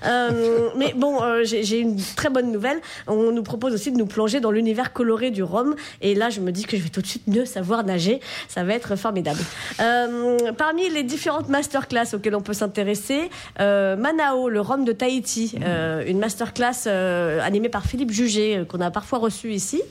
Euh, 0.06 0.70
mais 0.77 0.94
bon, 0.96 1.22
euh, 1.22 1.44
j'ai 1.44 1.63
j'ai 1.63 1.80
une 1.80 1.98
très 2.15 2.30
bonne 2.30 2.51
nouvelle. 2.51 2.80
On 3.08 3.32
nous 3.32 3.44
propose 3.44 3.74
aussi 3.74 3.92
de 3.92 3.98
nous 3.98 4.06
plonger 4.06 4.39
dans 4.39 4.51
l'univers 4.51 4.94
coloré 4.94 5.32
du 5.32 5.44
rhum. 5.44 5.75
Et 6.01 6.15
là, 6.15 6.30
je 6.30 6.39
me 6.42 6.51
dis 6.51 6.65
que 6.65 6.77
je 6.77 6.82
vais 6.84 6.89
tout 6.89 7.01
de 7.01 7.08
suite 7.08 7.27
mieux 7.27 7.46
savoir 7.46 7.84
nager. 7.84 8.20
Ça 8.48 8.62
va 8.63 8.74
être 8.74 8.96
formidable. 8.96 9.39
Euh, 9.79 10.51
parmi 10.58 10.89
les 10.89 11.03
différentes 11.03 11.50
masterclass 11.50 12.13
auxquelles 12.13 12.36
on 12.36 12.41
peut 12.41 12.53
s'intéresser, 12.53 13.29
euh, 13.60 13.96
Manao, 13.96 14.50
le 14.50 14.62
rhum 14.62 14.86
de 14.86 14.91
Tahiti, 14.91 15.55
euh, 15.63 16.03
une 16.05 16.20
masterclass 16.20 16.88
euh, 16.88 17.39
animée 17.41 17.70
par 17.70 17.86
Philippe 17.86 18.12
Jugé, 18.12 18.58
euh, 18.58 18.65
qu'on 18.65 18.82
a 18.82 18.91
parfois 18.91 19.20
reçu 19.20 19.51
ici. 19.51 19.82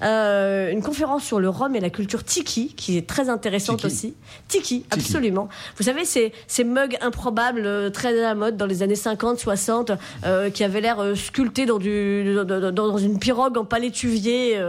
Une 0.00 0.82
conférence 0.82 1.24
sur 1.24 1.40
le 1.40 1.48
rhum 1.48 1.74
et 1.74 1.80
la 1.80 1.90
culture 1.90 2.24
tiki, 2.24 2.74
qui 2.74 2.96
est 2.96 3.06
très 3.06 3.28
intéressante 3.28 3.78
Tiki. 3.78 3.86
aussi. 3.86 4.14
Tiki, 4.48 4.86
absolument. 4.90 5.48
Vous 5.76 5.84
savez, 5.84 6.04
ces, 6.04 6.32
ces 6.46 6.64
mugs 6.64 6.96
improbables, 7.00 7.90
très 7.92 8.18
à 8.18 8.22
la 8.22 8.34
mode 8.34 8.56
dans 8.56 8.66
les 8.66 8.82
années 8.82 8.94
50, 8.94 9.38
60, 9.38 9.92
euh, 10.24 10.50
qui 10.50 10.64
avaient 10.64 10.80
l'air 10.80 11.02
sculptés 11.16 11.66
dans, 11.66 11.78
du, 11.78 12.36
dans, 12.44 12.98
une 12.98 13.18
pirogue 13.18 13.58
en 13.58 13.64
palétuvier, 13.64 14.60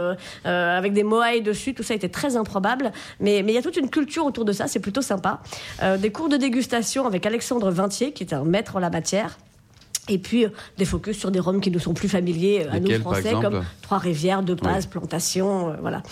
avec 0.44 0.92
des 0.92 1.04
moailles 1.04 1.42
dessus. 1.42 1.74
Tout 1.74 1.82
ça 1.82 1.94
était 1.94 2.08
très 2.08 2.36
improbable. 2.36 2.92
Mais 3.20 3.42
mais 3.42 3.49
il 3.50 3.54
y 3.54 3.58
a 3.58 3.62
toute 3.62 3.76
une 3.76 3.90
culture 3.90 4.24
autour 4.24 4.44
de 4.44 4.52
ça, 4.52 4.66
c'est 4.68 4.80
plutôt 4.80 5.02
sympa. 5.02 5.40
Euh, 5.82 5.96
des 5.96 6.10
cours 6.10 6.28
de 6.28 6.36
dégustation 6.36 7.06
avec 7.06 7.26
Alexandre 7.26 7.70
Vintier, 7.70 8.12
qui 8.12 8.24
est 8.24 8.32
un 8.32 8.44
maître 8.44 8.76
en 8.76 8.80
la 8.80 8.90
matière. 8.90 9.38
Et 10.10 10.18
puis 10.18 10.44
euh, 10.44 10.50
des 10.76 10.84
focus 10.84 11.18
sur 11.18 11.30
des 11.30 11.40
rhums 11.40 11.60
qui 11.60 11.70
nous 11.70 11.78
sont 11.78 11.94
plus 11.94 12.08
familiers 12.08 12.66
euh, 12.66 12.72
à 12.72 12.80
nous 12.80 13.00
français, 13.00 13.32
comme 13.40 13.62
Trois-Rivières, 13.82 14.42
De 14.42 14.54
Paz, 14.54 14.86
Plantation, 14.86 15.70
euh, 15.70 15.76
voilà. 15.80 16.02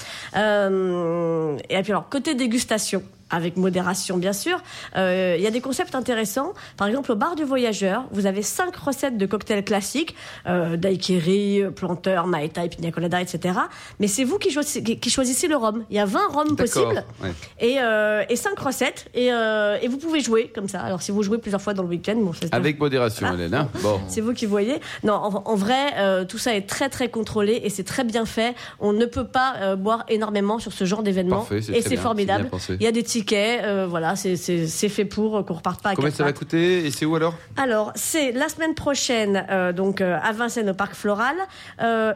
Et 1.69 1.83
puis 1.83 1.93
alors 1.93 2.09
côté 2.09 2.35
dégustation. 2.35 3.03
Avec 3.31 3.57
modération, 3.57 4.17
bien 4.17 4.33
sûr. 4.33 4.59
Euh, 4.97 5.35
Il 5.39 5.43
y 5.43 5.47
a 5.47 5.51
des 5.51 5.61
concepts 5.61 5.95
intéressants. 5.95 6.53
Par 6.77 6.89
exemple, 6.89 7.13
au 7.13 7.17
bar 7.17 7.35
du 7.37 7.45
voyageur, 7.45 8.05
vous 8.11 8.27
avez 8.27 8.43
cinq 8.43 8.75
recettes 8.77 9.19
de 9.19 9.27
cocktails 9.27 9.65
classiques 9.65 10.15
euh, 10.47 10.77
daiquiri, 10.77 11.63
planteur, 11.75 12.27
mai 12.27 12.49
tai, 12.49 12.69
pina 12.69 12.91
colada, 12.91 13.21
etc. 13.21 13.59
Mais 14.01 14.07
c'est 14.09 14.25
vous 14.25 14.39
qui 14.39 14.51
choisissez, 14.51 14.83
qui- 14.83 14.99
qui 14.99 15.11
choisissez 15.11 15.47
le 15.49 15.57
rhum. 15.57 15.85
Il 15.91 15.97
y 15.97 15.99
a 15.99 16.05
20 16.07 16.21
rhums 16.29 16.57
possibles 16.57 17.05
ouais. 17.23 17.33
et, 17.61 17.77
euh, 17.81 18.23
et 18.29 18.37
cinq 18.37 18.59
recettes. 18.59 19.07
Et, 19.15 19.33
euh, 19.33 19.77
et 19.83 19.89
vous 19.89 19.99
pouvez 19.99 20.21
jouer 20.21 20.51
comme 20.55 20.69
ça. 20.69 20.81
Alors 20.81 21.03
si 21.03 21.11
vous 21.13 21.23
jouez 21.23 21.39
plusieurs 21.39 21.61
fois 21.63 21.75
dans 21.75 21.83
le 21.83 21.89
week-end, 21.91 22.17
bon, 22.17 22.33
Avec 22.53 22.79
modération, 22.81 23.27
Ah. 23.31 23.35
Hélène. 23.35 23.55
hein. 23.55 23.69
bon. 23.83 24.01
c'est 24.09 24.21
vous 24.21 24.33
qui 24.33 24.47
voyez. 24.47 24.81
Non, 25.05 25.15
en, 25.15 25.43
en 25.45 25.55
vrai, 25.55 25.93
euh, 25.99 26.25
tout 26.25 26.39
ça 26.39 26.55
est 26.55 26.67
très 26.69 26.89
très 26.89 27.09
contrôlé 27.11 27.61
et 27.63 27.71
c'est 27.71 27.85
très 27.85 28.05
bien 28.05 28.25
fait. 28.25 28.55
On 28.81 28.93
ne 28.93 29.05
peut 29.07 29.27
pas 29.27 29.77
boire 29.77 30.05
énormément 30.09 30.59
sur 30.59 30.73
ce 30.73 30.85
genre 30.85 31.03
d'événement 31.03 31.39
Parfait, 31.41 31.61
c'est 31.63 31.73
et 31.77 31.83
c'est 31.83 31.97
formidable. 31.97 32.49
Il 32.71 32.83
y 32.83 32.87
a 32.87 32.93
des 32.93 33.03
tickets, 33.19 33.65
euh, 33.65 33.87
voilà, 33.89 34.15
c'est- 34.17 34.37
fait 34.89 35.05
pour 35.05 35.37
euh, 35.37 35.43
qu'on 35.43 35.55
reparte 35.55 35.83
pas 35.83 35.91
à 35.91 35.95
Combien 35.95 36.11
ça 36.11 36.25
va 36.25 36.33
coûter 36.33 36.87
et 36.87 36.91
c'est 36.91 37.05
où 37.05 37.15
alors? 37.17 37.35
Alors, 37.57 37.93
c'est 37.95 38.33
la 38.33 38.49
semaine 38.49 38.75
prochaine, 38.75 39.45
euh, 39.51 39.73
donc 39.73 40.01
euh, 40.01 40.19
à 40.23 40.33
Vincennes 40.33 40.71
au 40.71 40.75
Parc 40.75 40.95
Floral. 40.95 41.37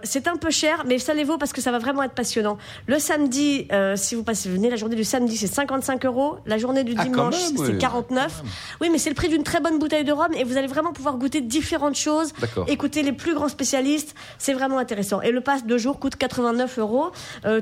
C'est 0.05 0.29
un 0.29 0.37
peu 0.37 0.51
cher, 0.51 0.85
mais 0.87 0.99
ça 0.99 1.15
les 1.15 1.25
vaut 1.25 1.39
parce 1.39 1.53
que 1.53 1.61
ça 1.61 1.71
va 1.73 1.79
vraiment 1.79 2.03
être 2.03 2.13
passionnant. 2.15 2.57
Le 2.87 2.99
samedi, 2.99 3.69
si 3.97 4.15
vous 4.15 4.23
passez, 4.23 4.49
venez 4.49 4.71
la 4.71 4.77
journée 4.77 4.97
du 4.97 5.05
samedi, 5.05 5.37
c'est 5.37 5.47
55 5.47 6.05
euros. 6.07 6.37
La 6.47 6.59
journée 6.59 6.85
du 6.85 6.95
Ah, 6.97 7.05
dimanche, 7.05 7.35
c'est 7.37 7.59
oui. 7.59 7.79
49. 7.79 8.43
Oui, 8.81 8.89
mais 8.91 8.99
c'est 8.99 9.11
le 9.11 9.15
prix 9.17 9.29
d'une 9.29 9.43
très 9.43 9.61
bonne 9.61 9.79
bouteille 9.79 10.05
de 10.05 10.13
rhum 10.13 10.33
et 10.37 10.45
vous 10.45 10.57
allez 10.57 10.67
vraiment 10.67 10.93
pouvoir 10.93 11.17
goûter 11.17 11.41
différentes 11.41 11.97
choses, 11.97 12.33
écouter 12.69 13.03
les 13.03 13.13
plus 13.13 13.35
grands 13.35 13.49
spécialistes. 13.49 14.15
C'est 14.39 14.53
vraiment 14.55 14.79
intéressant. 14.79 15.21
Et 15.23 15.31
le 15.33 15.41
pass 15.41 15.65
de 15.67 15.79
jour 15.79 15.99
coûte 15.99 16.17
89 16.17 16.79
euros. 16.79 17.11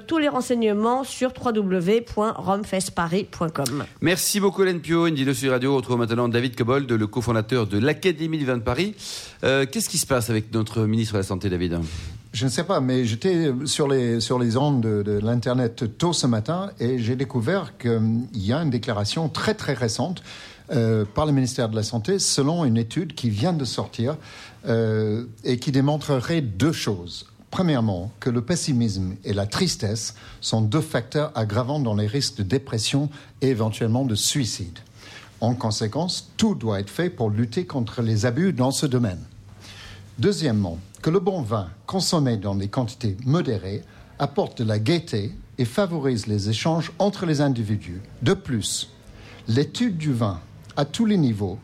Tous 0.07 0.19
les 0.19 0.29
renseignements 0.29 1.05
sur 1.05 1.33
www.romfestparis.com. 1.43 3.30
Merci 4.01 4.41
beaucoup 4.41 4.63
Hélène 4.63 4.81
Pio, 4.81 5.05
Indilo 5.05 5.35
sur 5.35 5.53
Radio. 5.53 5.73
On 5.73 5.77
retrouve 5.77 5.99
maintenant 5.99 6.29
David 6.29 6.57
Cobold, 6.57 6.91
le 6.91 7.07
cofondateur 7.07 7.67
de 7.67 7.79
l'Académie 7.79 8.39
du 8.39 8.45
vin 8.45 8.57
de 8.57 8.63
Paris. 8.63 8.95
Euh, 9.45 9.67
Qu'est-ce 9.71 9.89
qui 9.89 9.99
se 9.99 10.07
passe 10.07 10.31
avec 10.31 10.53
notre 10.53 10.83
ministre 10.83 11.15
de 11.15 11.19
la 11.19 11.25
Santé, 11.25 11.49
David? 11.49 11.79
Je 12.33 12.45
ne 12.45 12.51
sais 12.51 12.65
pas, 12.65 12.81
mais 12.81 13.05
j'étais 13.05 13.53
sur 13.65 13.89
les, 13.89 14.21
sur 14.21 14.39
les 14.39 14.57
ondes 14.57 14.81
de, 14.81 15.03
de 15.03 15.19
l'Internet 15.19 15.99
tôt 15.99 16.13
ce 16.13 16.27
matin 16.27 16.71
et 16.79 16.99
j'ai 16.99 17.17
découvert 17.17 17.77
qu'il 17.79 18.29
y 18.35 18.53
a 18.53 18.59
une 18.59 18.71
déclaration 18.71 19.29
très 19.29 19.55
très 19.55 19.75
récente 19.75 20.23
euh, 20.73 21.05
par 21.05 21.27
le 21.27 21.33
ministère 21.33 21.69
de 21.69 21.75
la 21.75 21.83
Santé 21.83 22.21
selon 22.21 22.65
une 22.65 22.77
étude 22.77 23.15
qui 23.15 23.29
vient 23.29 23.53
de 23.53 23.65
sortir 23.65 24.17
euh, 24.69 25.25
et 25.43 25.59
qui 25.59 25.73
démontrerait 25.73 26.43
deux 26.43 26.71
choses. 26.71 27.27
Premièrement, 27.51 28.13
que 28.21 28.31
le 28.31 28.43
pessimisme 28.43 29.17
et 29.25 29.33
la 29.33 29.47
tristesse 29.47 30.15
sont 30.41 30.61
deux 30.61 30.81
facteurs 30.81 31.33
aggravants 31.35 31.81
dans 31.81 31.95
les 31.95 32.07
risques 32.07 32.37
de 32.37 32.43
dépression 32.45 33.11
et 33.41 33.49
éventuellement 33.49 34.05
de 34.05 34.15
suicide. 34.15 34.79
En 35.41 35.55
conséquence, 35.55 36.31
tout 36.37 36.55
doit 36.55 36.81
être 36.81 36.91
fait 36.91 37.11
pour 37.11 37.31
lutter 37.31 37.67
contre 37.67 38.03
les 38.03 38.27
abus 38.27 38.53
dans 38.53 38.71
ce 38.71 38.87
domaine. 38.87 39.23
Deuxièmement, 40.19 40.79
que 41.03 41.11
le 41.11 41.19
bon 41.19 41.41
vin 41.43 41.69
consommé 41.87 42.37
dans 42.37 42.55
des 42.55 42.69
quantités 42.69 43.17
modérées 43.25 43.83
apporte 44.19 44.59
de 44.59 44.65
la 44.65 44.79
gaieté 44.79 45.33
et 45.59 45.65
favorise 45.65 46.27
les 46.27 46.51
échanges 46.51 46.93
entre 46.99 47.27
les 47.27 47.41
individus. 47.41 48.01
De 48.23 48.35
plus, 48.35 48.91
l'étude 49.49 49.97
du 49.97 50.13
vin 50.13 50.39
à 50.77 50.85
tous 50.85 51.07
les 51.07 51.17
niveaux 51.17 51.59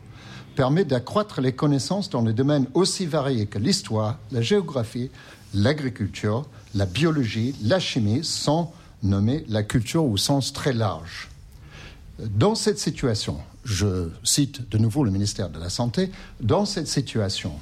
permet 0.55 0.85
d'accroître 0.85 1.39
les 1.39 1.53
connaissances 1.53 2.09
dans 2.09 2.23
des 2.23 2.33
domaines 2.33 2.65
aussi 2.73 3.05
variés 3.05 3.45
que 3.45 3.59
l'histoire, 3.59 4.17
la 4.31 4.41
géographie, 4.41 5.11
l'agriculture, 5.53 6.45
la 6.75 6.85
biologie, 6.85 7.55
la 7.63 7.79
chimie, 7.79 8.23
sans 8.23 8.73
nommer 9.03 9.45
la 9.47 9.63
culture 9.63 10.05
au 10.05 10.17
sens 10.17 10.53
très 10.53 10.73
large. 10.73 11.29
Dans 12.19 12.55
cette 12.55 12.79
situation, 12.79 13.37
je 13.63 14.09
cite 14.23 14.69
de 14.69 14.77
nouveau 14.77 15.03
le 15.03 15.11
ministère 15.11 15.49
de 15.49 15.59
la 15.59 15.69
Santé, 15.69 16.11
dans 16.41 16.65
cette 16.65 16.87
situation, 16.87 17.53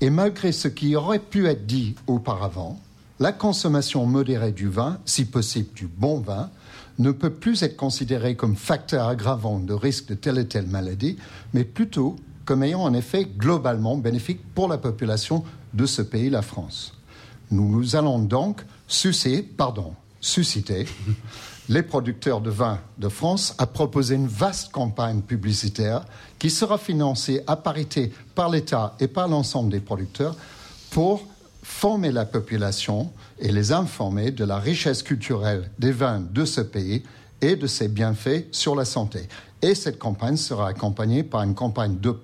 et 0.00 0.10
malgré 0.10 0.52
ce 0.52 0.68
qui 0.68 0.96
aurait 0.96 1.18
pu 1.18 1.46
être 1.46 1.66
dit 1.66 1.94
auparavant, 2.06 2.80
la 3.20 3.32
consommation 3.32 4.06
modérée 4.06 4.52
du 4.52 4.68
vin, 4.68 4.98
si 5.04 5.24
possible 5.24 5.72
du 5.74 5.86
bon 5.86 6.20
vin, 6.20 6.50
ne 6.98 7.10
peut 7.12 7.30
plus 7.30 7.62
être 7.62 7.76
considérée 7.76 8.36
comme 8.36 8.56
facteur 8.56 9.08
aggravant 9.08 9.58
de 9.58 9.72
risque 9.72 10.08
de 10.08 10.14
telle 10.14 10.38
et 10.38 10.46
telle 10.46 10.66
maladie, 10.66 11.16
mais 11.52 11.64
plutôt 11.64 12.16
comme 12.44 12.62
ayant 12.62 12.86
un 12.86 12.94
effet 12.94 13.24
globalement 13.24 13.96
bénéfique 13.96 14.40
pour 14.54 14.68
la 14.68 14.78
population 14.78 15.44
de 15.74 15.86
ce 15.86 16.02
pays, 16.02 16.30
la 16.30 16.42
France. 16.42 16.97
Nous 17.50 17.96
allons 17.96 18.18
donc 18.18 18.62
sucer, 18.86 19.42
pardon, 19.42 19.94
susciter 20.20 20.86
les 21.68 21.82
producteurs 21.82 22.40
de 22.40 22.50
vin 22.50 22.78
de 22.98 23.08
France 23.08 23.54
à 23.58 23.66
proposer 23.66 24.14
une 24.14 24.26
vaste 24.26 24.72
campagne 24.72 25.20
publicitaire 25.20 26.04
qui 26.38 26.50
sera 26.50 26.78
financée 26.78 27.42
à 27.46 27.56
parité 27.56 28.12
par 28.34 28.48
l'État 28.48 28.94
et 29.00 29.08
par 29.08 29.28
l'ensemble 29.28 29.70
des 29.70 29.80
producteurs 29.80 30.36
pour 30.90 31.26
former 31.62 32.10
la 32.10 32.24
population 32.24 33.12
et 33.38 33.52
les 33.52 33.72
informer 33.72 34.30
de 34.30 34.44
la 34.44 34.58
richesse 34.58 35.02
culturelle 35.02 35.70
des 35.78 35.92
vins 35.92 36.20
de 36.20 36.44
ce 36.44 36.62
pays 36.62 37.02
et 37.40 37.56
de 37.56 37.66
ses 37.66 37.88
bienfaits 37.88 38.46
sur 38.52 38.74
la 38.74 38.84
santé. 38.84 39.28
Et 39.60 39.74
cette 39.74 39.98
campagne 39.98 40.36
sera 40.36 40.68
accompagnée 40.68 41.22
par 41.22 41.42
une 41.42 41.54
campagne 41.54 41.98
de 41.98 42.16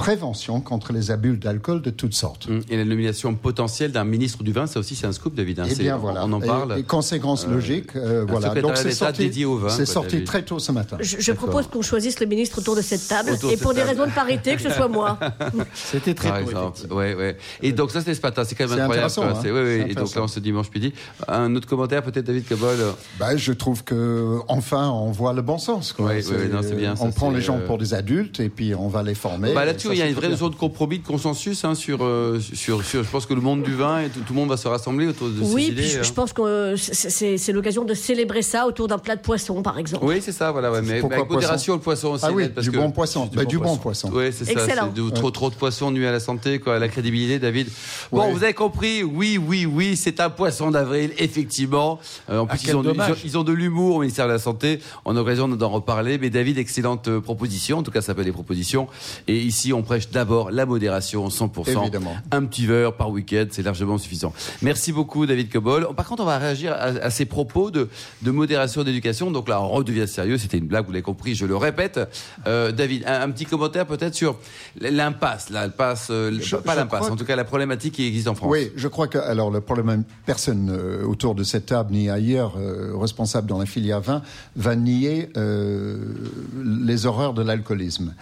prévention 0.00 0.60
contre 0.62 0.92
les 0.94 1.10
abus 1.10 1.36
d'alcool 1.36 1.82
de 1.82 1.90
toutes 1.90 2.14
sortes. 2.14 2.46
Hum, 2.48 2.60
Et 2.70 2.76
la 2.78 2.84
nomination 2.86 3.34
potentielle 3.34 3.92
d'un 3.92 4.04
ministre 4.04 4.42
du 4.42 4.50
vin, 4.52 4.66
ça 4.66 4.80
aussi 4.80 4.96
c'est 4.96 5.06
un 5.06 5.12
scoop, 5.12 5.34
David. 5.34 5.60
hein. 5.60 5.64
Eh 5.68 5.74
C'est- 5.74 5.82
bien 5.82 5.98
voilà. 5.98 6.24
On 6.24 6.32
en 6.32 6.40
Et- 6.40 6.46
parle. 6.46 6.78
Et, 6.78 6.82
conséquence 6.82 7.46
logique, 7.46 7.94
euh, 7.96 8.22
un 8.22 8.24
voilà. 8.24 8.48
secrétariat 8.48 8.76
c'est 8.76 8.92
sorti, 8.92 9.22
dédié 9.22 9.44
au 9.44 9.58
vin, 9.58 9.68
c'est 9.68 9.84
sorti 9.86 10.24
très 10.24 10.42
tôt 10.42 10.58
ce 10.58 10.72
matin. 10.72 10.96
Je, 11.00 11.16
je 11.20 11.32
propose 11.32 11.66
qu'on 11.66 11.82
choisisse 11.82 12.18
le 12.18 12.26
ministre 12.26 12.58
autour 12.60 12.76
de 12.76 12.80
cette 12.82 13.06
table 13.06 13.30
Autour 13.32 13.50
de 13.50 13.54
et 13.54 13.58
pour 13.58 13.74
des 13.74 13.80
table. 13.80 13.90
raisons 13.90 14.06
de 14.06 14.14
parité 14.14 14.56
que 14.56 14.62
ce 14.62 14.70
soit 14.70 14.88
moi. 14.88 15.18
C'était 15.74 16.14
très 16.14 16.30
Par 16.30 16.72
tôt. 16.72 16.94
Ouais, 16.94 17.14
ouais. 17.14 17.36
Et 17.62 17.72
donc 17.72 17.90
ça 17.90 18.00
c'était 18.00 18.14
ce 18.14 18.22
matin, 18.22 18.42
c'est 18.44 18.54
quand 18.54 18.64
même 18.64 18.74
C'est 18.76 18.80
incroyable. 18.80 19.06
intéressant, 19.10 19.36
hein. 19.36 19.40
C'est- 19.42 19.50
ouais, 19.50 19.62
ouais. 19.62 19.80
C'est 19.86 19.90
Et 19.92 19.94
donc 19.94 20.14
là, 20.14 20.22
on 20.22 20.28
se 20.28 20.40
dimanche 20.40 20.66
midi. 20.74 20.92
Un 21.28 21.54
autre 21.56 21.68
commentaire 21.68 22.02
peut-être, 22.02 22.24
David 22.26 22.46
Cabol 22.48 22.76
Ben, 23.18 23.36
je 23.36 23.52
trouve 23.52 23.84
que 23.84 24.38
enfin 24.48 24.88
on 24.88 25.10
voit 25.10 25.32
le 25.34 25.42
bon 25.42 25.58
sens. 25.58 25.92
Quoi. 25.92 26.06
Ouais, 26.06 26.26
ouais, 26.26 26.48
non, 26.48 26.60
c'est 26.62 26.74
bien, 26.76 26.96
ça, 26.96 27.04
on 27.04 27.10
prend 27.12 27.30
c'est, 27.30 27.36
les 27.36 27.42
gens 27.42 27.58
euh, 27.58 27.66
pour 27.66 27.76
des 27.78 27.92
adultes 27.94 28.40
et 28.40 28.48
puis 28.48 28.74
on 28.74 28.88
va 28.88 29.02
les 29.02 29.14
former. 29.14 29.52
Bah 29.54 29.62
Et 29.62 29.66
là-dessus, 29.66 29.88
il 29.92 29.98
y 29.98 30.02
a 30.02 30.06
une 30.06 30.14
vraie 30.14 30.34
zone 30.34 30.50
de 30.50 30.56
compromis, 30.56 30.98
de 30.98 31.06
consensus 31.06 31.64
hein, 31.64 31.74
sur, 31.74 31.98
euh, 32.04 32.38
sur, 32.40 32.84
sur. 32.84 33.02
Je 33.04 33.10
pense 33.10 33.26
que 33.26 33.34
le 33.34 33.40
monde 33.40 33.62
du 33.62 33.74
vin 33.74 34.00
et 34.02 34.08
tout, 34.08 34.20
tout 34.20 34.32
le 34.32 34.38
monde 34.40 34.48
va 34.48 34.56
se 34.56 34.68
rassembler 34.68 35.06
autour 35.06 35.28
de 35.28 35.44
ces 35.44 35.52
Oui, 35.54 35.64
idées. 35.66 35.74
puis 35.82 35.90
je, 35.90 35.98
hein. 35.98 36.02
je 36.02 36.12
pense 36.12 36.32
que 36.32 36.42
euh, 36.42 36.76
c'est- 36.76 37.52
l'occasion 37.52 37.84
de 37.84 37.94
célébrer 37.94 38.42
ça 38.42 38.66
autour 38.66 38.86
d'un 38.88 38.98
plat 38.98 39.16
de 39.16 39.20
poisson, 39.22 39.62
par 39.62 39.78
exemple. 39.78 40.04
Oui, 40.06 40.20
c'est 40.22 40.32
ça, 40.32 40.52
voilà. 40.52 40.70
Ouais. 40.70 40.80
Mais, 40.82 41.02
mais 41.02 41.14
avec 41.14 41.28
modération, 41.30 41.74
le 41.74 41.80
poisson 41.80 42.08
aussi. 42.12 42.24
Ah 42.26 42.32
oui, 42.32 42.48
parce 42.48 42.64
du 42.66 42.72
que- 42.72 42.76
bon 42.78 42.90
poisson. 42.90 43.26
du 43.26 43.36
bon 43.36 43.44
du 43.44 43.58
bon 43.58 43.76
poisson. 43.76 44.08
poisson. 44.08 44.10
Oui, 44.14 44.30
c'est 44.32 44.44
ça. 44.44 44.88
De- 44.94 45.10
trop, 45.10 45.30
trop 45.30 45.50
de 45.50 45.54
poissons 45.54 45.90
nuit 45.90 46.06
à 46.06 46.12
la 46.12 46.20
santé, 46.20 46.58
quoi, 46.60 46.76
à 46.76 46.78
la 46.78 46.88
crédibilité, 46.88 47.38
David. 47.38 47.68
Bon, 48.12 48.20
Ouais. 48.26 48.32
vous 48.32 48.44
avez 48.44 48.54
compris. 48.54 49.02
Oui, 49.02 49.38
oui, 49.38 49.66
oui, 49.66 49.96
c'est 49.96 50.20
un 50.20 50.30
poisson 50.30 50.70
d'avril, 50.70 51.10
effectivement. 51.18 51.98
Euh, 52.28 52.38
en 52.40 52.46
Ah, 52.48 52.54
plus, 52.56 52.64
ils 52.64 52.68
ont, 52.68 52.72
ils, 52.72 52.76
ont, 52.76 52.82
dommage. 52.82 53.16
ils 53.24 53.38
ont 53.38 53.42
de 53.44 53.52
l'humour 53.52 53.96
au 53.96 54.00
ministère 54.00 54.26
de 54.26 54.32
la 54.32 54.38
Santé. 54.38 54.80
On 55.04 55.12
a 55.16 55.18
l'occasion 55.18 55.48
d'en 55.48 55.68
reparler. 55.68 56.18
Mais 56.18 56.30
David, 56.30 56.58
excellente 56.58 57.08
proposition. 57.20 57.78
En 57.78 57.82
tout 57.82 57.90
cas, 57.90 58.00
ça 58.00 58.08
s'appelle 58.08 58.24
des 58.26 58.32
propositions. 58.32 58.88
Et 59.28 59.36
ici, 59.38 59.69
on 59.72 59.82
prêche 59.82 60.10
d'abord 60.10 60.50
la 60.50 60.66
modération, 60.66 61.28
100%. 61.28 61.82
Évidemment. 61.82 62.14
Un 62.30 62.44
petit 62.44 62.66
verre 62.66 62.94
par 62.94 63.10
week-end, 63.10 63.46
c'est 63.50 63.62
largement 63.62 63.98
suffisant. 63.98 64.32
Merci 64.62 64.92
beaucoup, 64.92 65.26
David 65.26 65.50
Cobol. 65.52 65.88
Par 65.96 66.06
contre, 66.06 66.22
on 66.22 66.26
va 66.26 66.38
réagir 66.38 66.72
à, 66.72 66.76
à 67.04 67.10
ces 67.10 67.24
propos 67.24 67.70
de, 67.70 67.88
de 68.22 68.30
modération 68.30 68.84
d'éducation. 68.84 69.30
Donc 69.30 69.48
là, 69.48 69.60
on 69.62 69.68
redevient 69.68 70.08
sérieux. 70.08 70.38
C'était 70.38 70.58
une 70.58 70.66
blague, 70.66 70.86
vous 70.86 70.92
l'avez 70.92 71.02
compris, 71.02 71.34
je 71.34 71.46
le 71.46 71.56
répète. 71.56 72.00
Euh, 72.46 72.72
David, 72.72 73.04
un, 73.06 73.22
un 73.22 73.30
petit 73.30 73.44
commentaire 73.46 73.86
peut-être 73.86 74.14
sur 74.14 74.36
l'impasse, 74.80 75.50
l'impasse, 75.50 76.08
euh, 76.10 76.36
Je- 76.40 76.56
pas 76.56 76.74
l'impasse, 76.74 77.08
en 77.10 77.16
tout 77.16 77.24
cas 77.24 77.36
la 77.36 77.44
problématique 77.44 77.94
qui 77.94 78.06
existe 78.06 78.28
en 78.28 78.34
France. 78.34 78.50
Oui, 78.50 78.70
je 78.76 78.88
crois 78.88 79.08
que 79.08 79.18
alors 79.18 79.50
le 79.50 79.60
problème, 79.60 80.04
personne 80.26 80.70
euh, 80.70 81.04
autour 81.04 81.34
de 81.34 81.42
cette 81.44 81.66
table 81.66 81.92
ni 81.92 82.08
ailleurs 82.10 82.54
responsable 83.00 83.46
dans 83.48 83.58
la 83.58 83.66
filière 83.66 84.00
vin 84.00 84.22
va 84.56 84.76
nier 84.76 85.30
les 86.64 87.06
horreurs 87.06 87.34
de 87.34 87.42
l'alcoolisme. 87.42 88.14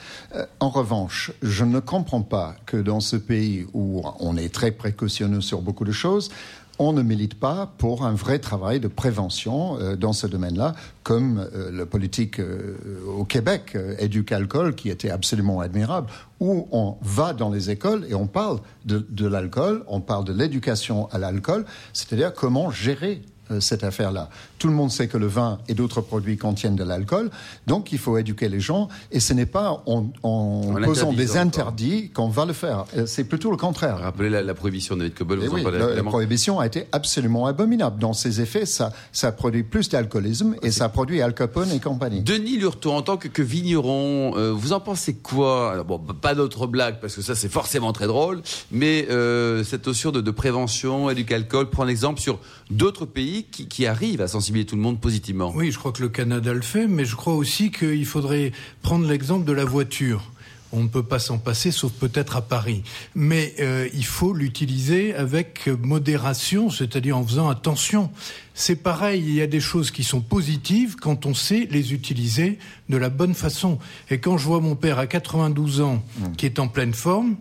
En 0.61 0.69
revanche, 0.69 1.33
je 1.43 1.65
ne 1.65 1.81
comprends 1.81 2.23
pas 2.23 2.55
que 2.67 2.77
dans 2.77 3.01
ce 3.01 3.17
pays 3.17 3.67
où 3.75 4.03
on 4.21 4.37
est 4.37 4.53
très 4.53 4.71
précautionneux 4.71 5.41
sur 5.41 5.61
beaucoup 5.61 5.85
de 5.85 5.93
choses, 5.93 6.31
on 6.79 6.93
ne 6.93 7.03
milite 7.03 7.35
pas 7.35 7.73
pour 7.79 8.05
un 8.05 8.13
vrai 8.13 8.39
travail 8.39 8.81
de 8.81 8.89
prévention 8.89 9.79
euh, 9.81 9.97
dans 9.97 10.13
ce 10.13 10.27
domaine-là, 10.27 10.75
comme 11.03 11.49
euh, 11.55 11.71
la 11.73 11.87
politique 11.87 12.39
euh, 12.39 12.77
au 13.07 13.25
Québec, 13.25 13.77
Éduc-Alcool, 13.99 14.75
qui 14.75 14.89
était 14.89 15.11
absolument 15.11 15.61
admirable, 15.61 16.09
où 16.41 16.69
on 16.71 16.97
va 17.03 17.33
dans 17.33 17.51
les 17.51 17.71
écoles 17.71 18.07
et 18.09 18.15
on 18.15 18.27
parle 18.27 18.61
de, 18.85 19.27
l'alcool, 19.27 19.83
on 19.89 20.01
parle 20.01 20.25
de 20.25 20.33
l'éducation 20.33 21.09
à 21.11 21.19
l'alcool, 21.19 21.65
c'est-à-dire 21.93 22.33
comment 22.33 22.71
gérer 22.71 23.23
cette 23.61 23.85
affaire-là. 23.85 24.29
Tout 24.59 24.69
le 24.69 24.75
monde 24.75 24.91
sait 24.91 25.09
que 25.09 25.17
le 25.17 25.27
vin 25.27 25.59
et 25.69 25.75
d'autres 25.75 26.01
produits 26.01 26.37
contiennent 26.37 26.77
de 26.77 26.85
l'alcool, 26.85 27.31
donc 27.67 27.93
il 27.93 27.99
faut 27.99 28.17
éduquer 28.19 28.49
les 28.49 28.61
gens, 28.61 28.89
et 29.13 29.21
ce 29.21 29.33
n'est 29.33 29.47
pas 29.47 29.83
en, 29.87 30.07
en 30.23 30.75
En 30.77 30.83
posant 30.83 31.13
des 31.13 31.37
interdits 31.37 32.11
qu'on 32.11 32.29
va 32.29 32.45
le 32.45 32.53
faire. 32.53 32.85
Euh, 32.97 33.07
C'est 33.07 33.25
plutôt 33.25 33.51
le 33.51 33.57
contraire. 33.57 33.99
Rappelez 33.99 34.31
la, 34.31 34.43
la 34.43 34.55
prohibition 34.55 34.95
de 34.97 35.01
David 35.01 35.15
Cobol, 35.15 35.39
Eh 35.43 35.47
vous 35.47 35.53
en 35.53 35.55
oui, 35.57 35.63
parlez 35.63 35.79
la, 35.79 35.95
la 35.95 36.03
prohibition 36.03 36.61
a 36.61 36.67
été 36.67 36.87
absolument 36.93 37.47
abominable. 37.47 37.99
Dans 38.01 38.13
ses 38.13 38.41
effets, 38.41 38.67
ça, 38.67 38.93
ça 39.13 39.33
produit 39.33 39.63
plus 39.63 39.89
d'alcoolisme 39.89 40.57
et 40.63 40.71
ça 40.71 40.89
produit 40.89 41.23
Al 41.23 41.35
Capone 41.35 41.71
et 41.71 41.81
compagnie. 41.81 42.23
Denis 42.23 42.57
Lurton, 42.59 42.97
en 42.97 43.03
tant 43.03 43.17
que, 43.17 43.29
que 43.29 43.43
vigneron, 43.43 44.35
euh, 44.37 44.53
vous 44.53 44.73
en 44.73 44.81
pensez 44.81 45.15
quoi? 45.15 45.73
Alors, 45.73 45.85
Bon, 45.85 45.99
pas 45.99 46.35
d'autres 46.35 46.67
blagues, 46.67 46.97
parce 47.01 47.15
que 47.15 47.23
ça 47.23 47.35
c'est 47.35 47.49
forcément 47.49 47.93
très 47.93 48.07
drôle, 48.07 48.43
mais 48.71 49.07
euh, 49.11 49.65
cette 49.65 49.87
notion 49.87 50.11
de, 50.11 50.21
de 50.21 50.31
prévention 50.31 51.09
et 51.09 51.15
du 51.15 51.25
alcool 51.33 51.71
prend 51.71 51.85
l'exemple 51.85 52.21
sur 52.21 52.39
d'autres 52.71 53.07
pays 53.07 53.38
qui, 53.45 53.69
qui 53.69 53.87
arrivent 53.87 54.21
à 54.21 54.29
sensibiliser 54.29 54.67
tout 54.67 54.77
le 54.77 54.83
monde 54.83 55.01
positivement. 55.01 55.53
Oui, 55.55 55.71
je 55.71 55.79
crois 55.79 55.93
que 55.93 56.03
le 56.03 56.09
Canada 56.09 56.53
le 56.53 56.63
fait, 56.63 56.87
mais 56.87 57.05
je 57.05 57.17
crois 57.17 57.35
aussi 57.35 57.71
qu'il 57.71 58.07
faudrait 58.07 58.53
prendre 58.83 59.07
l'exemple 59.07 59.45
de 59.45 59.53
la 59.53 59.65
voiture. 59.65 60.31
On 60.71 60.83
ne 60.83 60.89
peut 60.89 61.03
pas 61.03 61.19
s'en 61.19 61.39
passer, 61.39 61.71
sauf 61.71 61.93
peut-être 61.93 62.37
à 62.37 62.43
Paris. 62.43 62.83
Mais 63.15 63.55
euh, 63.59 63.89
il 63.95 64.05
faut 64.05 64.35
l'utiliser 64.35 65.15
avec 65.15 65.67
modération, 65.67 66.69
c'est-à-dire 66.69 67.17
en 67.17 67.25
faisant 67.25 67.49
attention. 67.49 68.11
C'est 68.53 68.77
pareil, 68.77 69.23
il 69.27 69.35
y 69.35 69.41
a 69.41 69.47
des 69.47 69.61
choses 69.61 69.91
qui 69.91 70.05
sont 70.05 70.21
positives 70.21 70.97
quand 70.97 71.25
on 71.25 71.33
sait 71.33 71.67
les 71.71 71.95
utiliser 71.95 72.59
de 72.91 72.97
la 72.99 73.09
bonne 73.09 73.35
façon. 73.35 73.79
Et 74.11 74.19
quand 74.19 74.37
je 74.37 74.45
vois 74.45 74.61
mon 74.61 74.77
père 74.77 74.99
à 74.99 75.07
92 75.07 75.81
ans 75.81 76.03
qui 76.37 76.45
est 76.45 76.59
en 76.59 76.69
pleine 76.69 76.93
forme, 76.93 77.37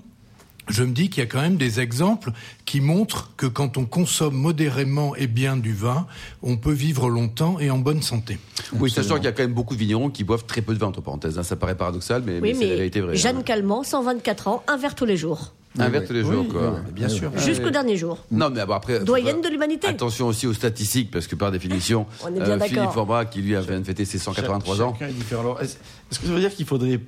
je 0.69 0.83
me 0.83 0.91
dis 0.91 1.09
qu'il 1.09 1.23
y 1.23 1.25
a 1.25 1.29
quand 1.29 1.41
même 1.41 1.57
des 1.57 1.79
exemples 1.79 2.31
qui 2.65 2.81
montrent 2.81 3.31
que 3.37 3.45
quand 3.45 3.77
on 3.77 3.85
consomme 3.85 4.35
modérément 4.35 5.15
et 5.15 5.27
bien 5.27 5.57
du 5.57 5.73
vin, 5.73 6.07
on 6.43 6.57
peut 6.57 6.71
vivre 6.71 7.09
longtemps 7.09 7.59
et 7.59 7.69
en 7.69 7.77
bonne 7.77 8.01
santé. 8.01 8.37
Oui, 8.73 8.89
sachant 8.91 9.15
qu'il 9.15 9.25
y 9.25 9.27
a 9.27 9.31
quand 9.31 9.43
même 9.43 9.53
beaucoup 9.53 9.75
de 9.75 9.79
vignerons 9.79 10.09
qui 10.09 10.23
boivent 10.23 10.45
très 10.45 10.61
peu 10.61 10.73
de 10.73 10.79
vin, 10.79 10.87
entre 10.87 11.01
parenthèses. 11.01 11.37
hein. 11.39 11.43
Ça 11.43 11.55
paraît 11.55 11.75
paradoxal, 11.75 12.23
mais, 12.25 12.39
Oui, 12.39 12.49
mais 12.49 12.53
c'est 12.53 12.59
la 12.65 12.69
mais 12.71 12.75
vérité 12.77 13.01
vraie. 13.01 13.15
Jeanne 13.15 13.37
hein. 13.37 13.43
Calment, 13.43 13.83
124 13.83 14.47
ans, 14.47 14.63
un 14.67 14.77
verre 14.77 14.95
tous 14.95 15.05
les 15.05 15.17
jours. 15.17 15.53
Un 15.79 15.89
verre 15.89 16.05
tous 16.05 16.13
les 16.13 16.23
jours, 16.23 16.47
quoi. 16.47 16.81
Oui, 16.85 16.91
bien 16.93 17.09
sûr. 17.09 17.31
Jusqu'au 17.37 17.69
dernier 17.69 17.97
jour. 17.97 18.17
Non, 18.31 18.49
mais 18.49 18.65
bon, 18.65 18.73
après. 18.73 18.99
Doyenne 19.01 19.41
de 19.41 19.47
l'humanité. 19.49 19.87
Attention 19.87 20.27
aussi 20.27 20.47
aux 20.47 20.53
statistiques, 20.53 21.11
parce 21.11 21.27
que 21.27 21.35
par 21.35 21.51
définition, 21.51 22.05
On 22.23 22.27
est 22.29 22.39
bien 22.39 22.59
Philippe 22.59 22.75
d'accord. 22.77 22.93
Forbach, 22.93 23.29
qui 23.29 23.41
lui 23.41 23.49
vient 23.49 23.79
de 23.79 23.83
fêter 23.83 24.05
ses 24.05 24.17
183 24.17 24.81
ans. 24.81 24.93
Chacun 24.93 25.09
est 25.09 25.13
différent. 25.13 25.41
Alors, 25.41 25.61
est-ce 25.61 25.77
est-ce 26.09 26.19
que 26.19 26.27
ça 26.27 26.31
veut 26.33 26.39
dire 26.39 26.53
qu'il 26.55 26.65
faudrait, 26.65 27.01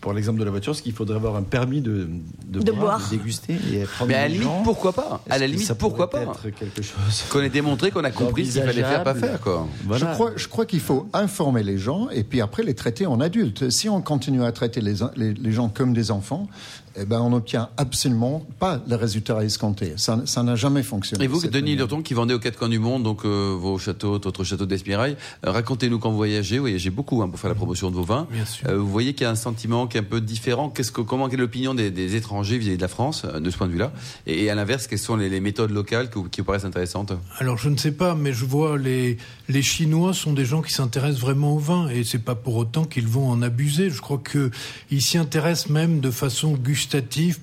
pour 0.00 0.12
l'exemple 0.12 0.40
de 0.40 0.44
la 0.44 0.50
voiture, 0.50 0.72
est-ce 0.72 0.82
qu'il 0.82 0.92
faudrait 0.92 1.14
avoir 1.14 1.36
un 1.36 1.42
permis 1.42 1.80
de, 1.80 2.08
De 2.48 2.72
boire. 2.72 3.00
de 3.08 3.16
déguster 3.16 3.54
et 3.72 3.84
prendre 3.84 4.08
Mais 4.08 4.14
à 4.16 4.22
la 4.22 4.28
des 4.28 4.34
limite, 4.34 4.50
pourquoi 4.64 4.92
pas? 4.92 5.22
À 5.30 5.38
la 5.38 5.46
limite, 5.46 5.66
ça 5.66 5.76
pourquoi 5.76 6.10
pas? 6.10 6.26
pourrait 6.26 6.48
être 6.48 6.58
quelque 6.58 6.82
chose 6.82 7.24
Qu'on 7.30 7.42
ait 7.42 7.48
démontré 7.48 7.92
qu'on 7.92 8.02
a 8.02 8.10
compris 8.10 8.46
ce 8.46 8.54
qu'il 8.54 8.62
fallait 8.62 8.82
faire, 8.82 9.04
pas 9.04 9.14
faire, 9.14 9.40
quoi. 9.40 9.68
Voilà. 9.86 10.08
Je 10.08 10.14
crois, 10.14 10.32
je 10.34 10.48
crois 10.48 10.66
qu'il 10.66 10.80
faut 10.80 11.08
informer 11.12 11.62
les 11.62 11.78
gens 11.78 12.08
et 12.10 12.24
puis 12.24 12.40
après 12.40 12.64
les 12.64 12.74
traiter 12.74 13.06
en 13.06 13.20
adultes. 13.20 13.70
Si 13.70 13.88
on 13.88 14.02
continue 14.02 14.42
à 14.42 14.50
traiter 14.50 14.80
les, 14.80 14.94
les, 15.14 15.32
les 15.32 15.52
gens 15.52 15.68
comme 15.68 15.92
des 15.92 16.10
enfants, 16.10 16.48
eh 16.96 17.04
ben 17.04 17.20
on 17.20 17.30
n'obtient 17.30 17.68
absolument 17.76 18.46
pas 18.58 18.80
le 18.88 18.96
résultat 18.96 19.42
escompté. 19.44 19.94
Ça 19.96 20.20
ça 20.24 20.42
n'a 20.42 20.56
jamais 20.56 20.82
fonctionné. 20.82 21.24
Et 21.24 21.28
vous, 21.28 21.46
Denis. 21.46 21.76
Lurton, 21.76 22.02
qui 22.02 22.14
vendez 22.14 22.34
aux 22.34 22.38
quatre 22.38 22.58
coins 22.58 22.68
du 22.68 22.78
monde, 22.78 23.02
donc 23.02 23.24
euh, 23.24 23.56
vos 23.58 23.78
châteaux, 23.78 24.18
votre 24.18 24.44
château 24.44 24.66
d'Espirail, 24.66 25.16
euh, 25.46 25.50
racontez-nous 25.52 25.98
quand 25.98 26.10
vous 26.10 26.16
voyagez, 26.16 26.58
vous 26.58 26.64
voyagez 26.64 26.90
beaucoup 26.90 27.22
hein, 27.22 27.28
pour 27.28 27.38
faire 27.38 27.48
la 27.48 27.54
promotion 27.54 27.90
de 27.90 27.96
vos 27.96 28.02
vins. 28.02 28.26
Bien 28.30 28.44
sûr. 28.44 28.68
Euh, 28.68 28.76
vous 28.76 28.88
voyez 28.88 29.14
qu'il 29.14 29.22
y 29.22 29.26
a 29.26 29.30
un 29.30 29.36
sentiment 29.36 29.86
qui 29.86 29.96
est 29.96 30.00
un 30.00 30.04
peu 30.04 30.20
différent. 30.20 30.68
Qu'est-ce 30.68 30.90
que, 30.90 31.00
comment 31.00 31.28
quelle 31.28 31.38
est 31.38 31.42
l'opinion 31.42 31.74
des, 31.74 31.90
des 31.90 32.16
étrangers 32.16 32.58
vis-à-vis 32.58 32.76
de 32.76 32.82
la 32.82 32.88
France, 32.88 33.24
de 33.24 33.50
ce 33.50 33.56
point 33.56 33.68
de 33.68 33.72
vue-là? 33.72 33.92
Et, 34.26 34.44
et 34.44 34.50
à 34.50 34.54
l'inverse, 34.56 34.88
quelles 34.88 34.98
sont 34.98 35.16
les, 35.16 35.28
les 35.28 35.40
méthodes 35.40 35.70
locales 35.70 36.10
que 36.10 36.18
qui 36.28 36.40
vous 36.40 36.46
paraissent 36.46 36.64
intéressantes? 36.64 37.12
Alors 37.38 37.56
je 37.56 37.68
ne 37.68 37.76
sais 37.76 37.92
pas, 37.92 38.14
mais 38.14 38.32
je 38.32 38.44
vois 38.44 38.76
les 38.76 39.16
les 39.48 39.62
Chinois 39.62 40.12
sont 40.12 40.32
des 40.32 40.44
gens 40.44 40.62
qui 40.62 40.72
s'intéressent 40.72 41.20
vraiment 41.20 41.54
au 41.54 41.58
vin 41.58 41.88
et 41.88 42.04
c'est 42.04 42.18
pas 42.18 42.34
pour 42.34 42.56
autant 42.56 42.84
qu'ils 42.84 43.06
vont 43.06 43.30
en 43.30 43.42
abuser. 43.42 43.90
Je 43.90 44.00
crois 44.00 44.18
que 44.18 44.50
ils 44.90 45.02
s'y 45.02 45.18
intéressent 45.18 45.70
même 45.70 46.00
de 46.00 46.10
façon 46.10 46.52
gustative 46.54 46.79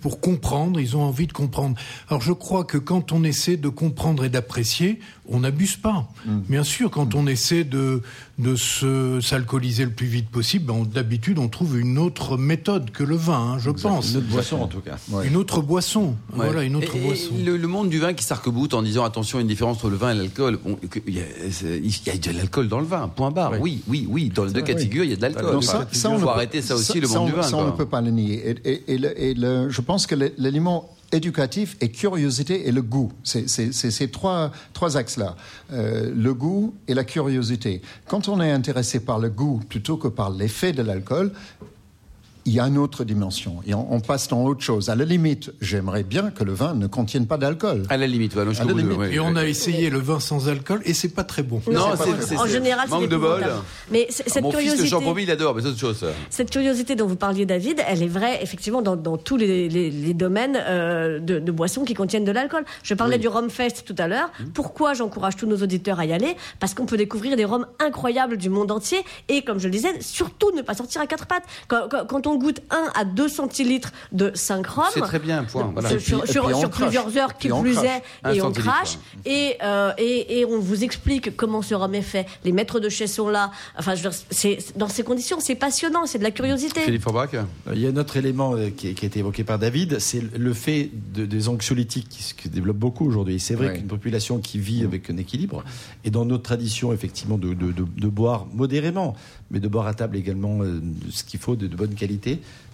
pour 0.02 0.19
comprendre. 0.19 0.80
Ils 0.80 0.95
ont 0.97 1.04
envie 1.04 1.28
de 1.28 1.34
comprendre. 1.34 1.76
Alors 2.10 2.21
je 2.21 2.32
crois 2.34 2.63
que 2.63 2.78
quand 2.78 3.12
on 3.12 3.23
essaie 3.23 3.58
de 3.58 3.69
comprendre 3.69 4.23
et 4.26 4.30
d'apprécier, 4.30 5.00
on 5.30 5.41
n'abuse 5.41 5.76
pas. 5.76 6.08
Bien 6.26 6.63
sûr, 6.63 6.89
quand 6.91 7.15
on 7.15 7.28
essaie 7.28 7.63
de 7.63 8.02
de 8.39 8.56
se 8.56 9.19
s'alcooliser 9.19 9.84
le 9.84 9.89
plus 9.91 10.06
vite 10.06 10.30
possible, 10.30 10.65
ben, 10.65 10.84
d'habitude 10.86 11.39
on 11.39 11.47
trouve 11.47 11.80
une 11.80 11.97
autre 11.97 12.38
méthode 12.38 12.91
que 12.91 13.04
le 13.04 13.15
vin, 13.15 13.54
hein, 13.54 13.60
je 13.60 13.71
pense. 13.71 14.12
Une 14.12 14.17
autre 14.17 14.28
boisson, 14.28 14.62
en 14.62 14.67
tout 14.67 14.80
cas. 14.82 14.97
Ouais. 15.10 15.28
Une 15.28 15.36
autre 15.36 15.62
boisson. 15.62 16.15
Voilà, 16.32 16.62
une 16.63 16.76
autre 16.76 16.95
Et- 16.95 17.00
et 17.00 17.04
boisson. 17.04 17.32
le, 17.43 17.58
le 17.58 17.67
monde 17.67 17.89
du 17.89 17.97
vin 18.00 18.13
qui 18.13 18.23
s'arc-boute 18.23 18.76
en 18.76 18.84
disant 18.84 19.04
attention, 19.04 19.39
il 19.39 19.41
y 19.41 19.43
a 19.43 19.45
une 19.45 19.47
différence 19.47 19.78
entre 19.78 19.89
le 19.89 19.95
vin 19.97 20.12
et 20.12 20.15
l'alcool. 20.15 20.60
Bon, 20.63 20.78
il 21.08 21.15
y 21.15 21.19
a, 21.19 21.23
c'est- 21.50 21.82
il 21.84 21.91
y 22.06 22.10
a 22.12 22.17
de 22.17 22.38
l'alcool 22.38 22.67
dans 22.67 22.80
le 22.80 22.86
vin, 22.86 23.08
point 23.08 23.32
barre. 23.32 23.54
Oui, 23.60 23.82
oui, 23.88 24.06
oui. 24.08 24.30
Dans 24.34 24.43
les 24.45 24.52
deux 24.52 24.62
cas 24.62 24.73
de 24.73 24.78
oui. 24.78 24.84
figure, 24.84 25.04
il 25.04 25.10
y 25.10 25.13
a 25.13 25.15
de 25.15 25.21
l'alcool. 25.23 25.54
Donc 25.54 25.63
Il 25.63 25.67
ça, 25.67 25.88
ça, 25.91 26.10
on 26.10 26.13
faut 26.13 26.19
ne 26.19 26.23
peut- 26.26 26.30
arrêter 26.30 26.62
ça 26.62 26.76
aussi, 26.76 27.00
le 27.00 27.08
monde 27.08 27.17
on- 27.17 27.26
du 27.26 27.32
vin. 27.34 27.41
Ça, 27.43 27.56
on 27.58 27.62
quoi. 27.63 27.71
ne 27.71 27.76
peut 27.78 27.86
pas 27.88 28.02
le 28.02 28.12
nier. 28.12 28.52
Et, 28.63 28.71
et- 28.71 28.93
et 28.93 28.97
le- 29.00 29.19
et 29.31 29.35
je 29.35 29.81
pense 29.81 30.07
que 30.07 30.15
l'élément 30.15 30.89
éducatif 31.11 31.77
et 31.81 31.89
curiosité 31.89 32.67
et 32.67 32.71
le 32.71 32.81
goût. 32.81 33.11
C'est 33.23 33.47
ces 33.47 34.11
trois, 34.11 34.51
trois 34.73 34.97
axes-là. 34.97 35.35
Euh, 35.71 36.11
le 36.13 36.33
goût 36.33 36.75
et 36.87 36.93
la 36.93 37.03
curiosité. 37.03 37.81
Quand 38.07 38.27
on 38.27 38.41
est 38.41 38.51
intéressé 38.51 38.99
par 38.99 39.19
le 39.19 39.29
goût 39.29 39.61
plutôt 39.69 39.97
que 39.97 40.07
par 40.07 40.29
l'effet 40.29 40.73
de 40.73 40.81
l'alcool, 40.81 41.31
il 42.47 42.53
y 42.53 42.62
a 42.62 42.67
une 42.67 42.77
autre 42.77 43.03
dimension. 43.03 43.57
Et 43.67 43.73
on, 43.73 43.99
passe 43.99 44.29
dans 44.29 44.45
autre 44.45 44.62
chose. 44.62 44.89
À 44.89 44.95
la 44.95 45.03
limite, 45.03 45.51
j'aimerais 45.60 46.03
bien 46.03 46.31
que 46.31 46.45
le 46.45 46.53
vin 46.53 46.73
ne 46.75 46.88
contienne 46.88 47.27
pas 47.27 47.38
d'alcool. 47.38 47.83
À 47.89 47.97
la 47.97 48.07
limite, 48.07 48.33
voilà. 48.33 48.53
et 49.12 49.19
on 49.19 49.36
a 49.36 49.45
essayé 49.45 49.89
le 49.89 49.99
vin 49.99 50.21
sans 50.21 50.47
alcool 50.47 50.81
et 50.86 50.93
c'est 50.93 51.10
pas 51.10 51.25
très 51.25 51.43
bon. 51.43 51.62
Non, 51.69 51.88
c'est 52.21 52.38
en 52.38 52.45
général, 52.45 52.88
manque 52.88 53.10
de 53.10 53.17
bol. 53.17 53.45
Mais 53.91 54.07
cette 54.10 54.41
Mon 54.41 54.51
curiosité, 54.51 54.83
fils 54.83 54.91
de 54.91 55.19
il 55.19 55.29
adore, 55.29 55.55
mais 55.55 55.62
c'est 55.62 55.67
autre 55.67 55.79
chose. 55.79 56.05
Cette 56.29 56.49
curiosité 56.49 56.95
dont 56.95 57.05
vous 57.05 57.17
parliez, 57.17 57.45
David, 57.45 57.83
elle 57.86 58.01
est 58.01 58.07
vraie 58.07 58.41
effectivement 58.41 58.81
dans, 58.81 58.95
dans 58.95 59.17
tous 59.17 59.36
les, 59.36 59.67
les, 59.67 59.91
les 59.91 60.13
domaines 60.13 60.57
euh, 60.57 61.19
de, 61.19 61.39
de, 61.39 61.51
boissons 61.51 61.83
qui 61.83 61.95
contiennent 61.95 62.23
de 62.23 62.31
l'alcool. 62.31 62.63
Je 62.81 62.93
parlais 62.93 63.17
du 63.17 63.27
Rhum 63.27 63.49
Fest 63.49 63.83
tout 63.86 63.95
à 63.97 64.07
l'heure. 64.07 64.31
Mmh. 64.39 64.45
Pourquoi 64.53 64.93
j'encourage 64.93 65.36
tous 65.36 65.47
nos 65.47 65.57
auditeurs 65.57 65.99
à 65.99 66.05
y 66.05 66.13
aller? 66.13 66.38
Parce 66.62 66.73
qu'on 66.73 66.86
peut 66.86 66.97
découvrir 66.97 67.36
des 67.36 67.43
rhums 67.43 67.67
incroyables 67.79 68.38
du 68.38 68.49
monde 68.49 68.71
entier 68.71 68.99
et, 69.27 69.41
comme 69.41 69.60
je 69.60 69.65
le 69.65 69.71
disais, 69.71 69.99
surtout 69.99 70.51
ne 70.55 70.62
pas 70.62 70.75
sortir 70.75 71.01
à 71.01 71.07
quatre 71.07 71.25
pattes. 71.25 71.43
Quand, 71.67 71.89
quand, 71.89 72.05
quand 72.07 72.27
on 72.27 72.37
goûte 72.38 72.62
1 72.69 72.91
à 72.95 73.06
2 73.06 73.28
centilitres 73.28 73.91
de 74.12 74.32
5 74.34 74.65
rhum. 74.67 74.86
C'est 74.93 75.02
très 75.02 75.19
bien, 75.19 75.43
point. 75.43 75.73
Sur, 76.00 76.23
plusieurs 76.69 77.17
heures, 77.17 77.38
qui 77.38 77.50
plus 77.50 77.78
est, 77.78 78.34
et 78.34 78.41
on 78.41 78.52
crache. 78.52 78.97
Et, 79.26 79.58
euh, 79.63 79.91
et, 79.97 80.39
et, 80.39 80.45
on 80.45 80.60
vous 80.60 80.84
explique 80.84 81.36
comment 81.36 81.62
ce 81.62 81.76
rhum 81.76 81.93
est 81.93 82.02
fait. 82.02 82.26
Les 82.43 82.52
maîtres 82.52 82.80
de 82.80 82.89
chez 82.89 83.08
sont 83.08 83.30
là. 83.30 83.52
Enfin, 83.78 83.95
je 83.95 84.08
c'est, 84.30 84.58
dans 84.76 84.88
ces 84.88 85.04
conditions, 85.04 85.39
c'est 85.39 85.56
passionnant, 85.56 86.06
c'est 86.06 86.17
de 86.17 86.23
la 86.23 86.32
curiosité. 86.32 86.82
Philippe 86.82 87.04
Forbach 87.04 87.30
Il 87.73 87.80
y 87.80 87.88
a 87.88 87.89
un 87.89 87.97
autre 87.97 88.17
élément 88.17 88.56
euh, 88.56 88.69
qui, 88.69 88.93
qui 88.93 89.06
a 89.06 89.08
été 89.08 89.19
évoqué 89.19 89.43
par 89.43 89.60
David, 89.60 90.00
c'est 90.00 90.21
le 90.38 90.54
fait 90.54 90.89
de, 91.13 91.26
des 91.26 91.50
anxiolytiques 91.50 92.10
qui 92.10 92.23
se 92.23 92.47
développent 92.47 92.78
beaucoup 92.78 93.06
aujourd'hui. 93.06 93.39
C'est 93.39 93.56
vrai 93.56 93.73
qu'une 93.73 93.88
population 93.88 94.39
qui 94.39 94.60
vit 94.60 94.84
avec 94.84 95.10
un 95.10 95.17
équilibre, 95.17 95.63
et 96.04 96.10
dans 96.10 96.26
notre 96.26 96.43
tradition, 96.43 96.93
effectivement, 96.93 97.38
de, 97.38 97.54
de, 97.54 97.71
de 97.71 98.08
boire 98.08 98.47
modérément, 98.54 99.15
mais 99.52 99.60
de 99.60 99.67
boire 99.67 99.88
à 99.88 99.93
table 99.93 100.17
également 100.17 100.62
euh, 100.62 100.82
ce 101.10 101.23
qu'il 101.23 101.39
faut 101.39 101.56
de, 101.56 101.67
de 101.67 101.76
bonne 101.76 101.95
qualité, 101.95 102.26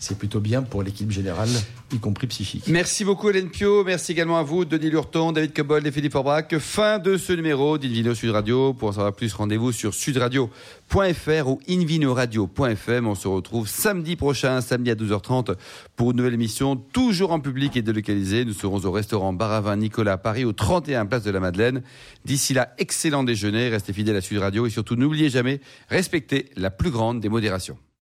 c'est 0.03 0.17
plutôt 0.17 0.41
bien 0.41 0.63
pour 0.63 0.83
l'équipe 0.83 1.09
générale, 1.11 1.49
y 1.93 1.97
compris 1.97 2.27
psychique. 2.27 2.65
Merci 2.67 3.05
beaucoup 3.05 3.29
Hélène 3.29 3.49
Pio, 3.49 3.85
merci 3.85 4.11
également 4.11 4.37
à 4.37 4.43
vous 4.43 4.65
Denis 4.65 4.89
Lurton, 4.89 5.31
David 5.31 5.53
Cobold 5.53 5.87
et 5.87 5.91
Philippe 5.91 6.11
Forbach. 6.11 6.57
Fin 6.59 6.99
de 6.99 7.15
ce 7.15 7.31
numéro 7.31 7.77
d'Invino 7.77 8.13
Sud 8.13 8.31
Radio. 8.31 8.73
Pour 8.73 8.89
en 8.89 8.91
savoir 8.91 9.13
plus, 9.13 9.33
rendez-vous 9.33 9.71
sur 9.71 9.93
sudradio.fr 9.93 11.47
ou 11.47 11.59
invinoradio.fm. 11.69 13.07
On 13.07 13.15
se 13.15 13.27
retrouve 13.29 13.69
samedi 13.69 14.17
prochain, 14.17 14.59
samedi 14.59 14.91
à 14.91 14.95
12h30 14.95 15.55
pour 15.95 16.11
une 16.11 16.17
nouvelle 16.17 16.33
émission, 16.33 16.75
toujours 16.75 17.31
en 17.31 17.39
public 17.39 17.77
et 17.77 17.81
délocalisée. 17.81 18.43
Nous 18.43 18.53
serons 18.53 18.83
au 18.83 18.91
restaurant 18.91 19.31
Baravin 19.31 19.77
Nicolas 19.77 20.13
à 20.13 20.17
Paris, 20.17 20.43
au 20.43 20.51
31 20.51 21.05
Place 21.05 21.23
de 21.23 21.31
la 21.31 21.39
Madeleine. 21.39 21.81
D'ici 22.25 22.53
là, 22.53 22.73
excellent 22.77 23.23
déjeuner, 23.23 23.69
restez 23.69 23.93
fidèles 23.93 24.17
à 24.17 24.21
Sud 24.21 24.39
Radio 24.39 24.65
et 24.65 24.69
surtout 24.69 24.95
n'oubliez 24.95 25.29
jamais, 25.29 25.61
respectez 25.87 26.49
la 26.57 26.71
plus 26.71 26.91
grande 26.91 27.21
des 27.21 27.29
modérations. 27.29 27.77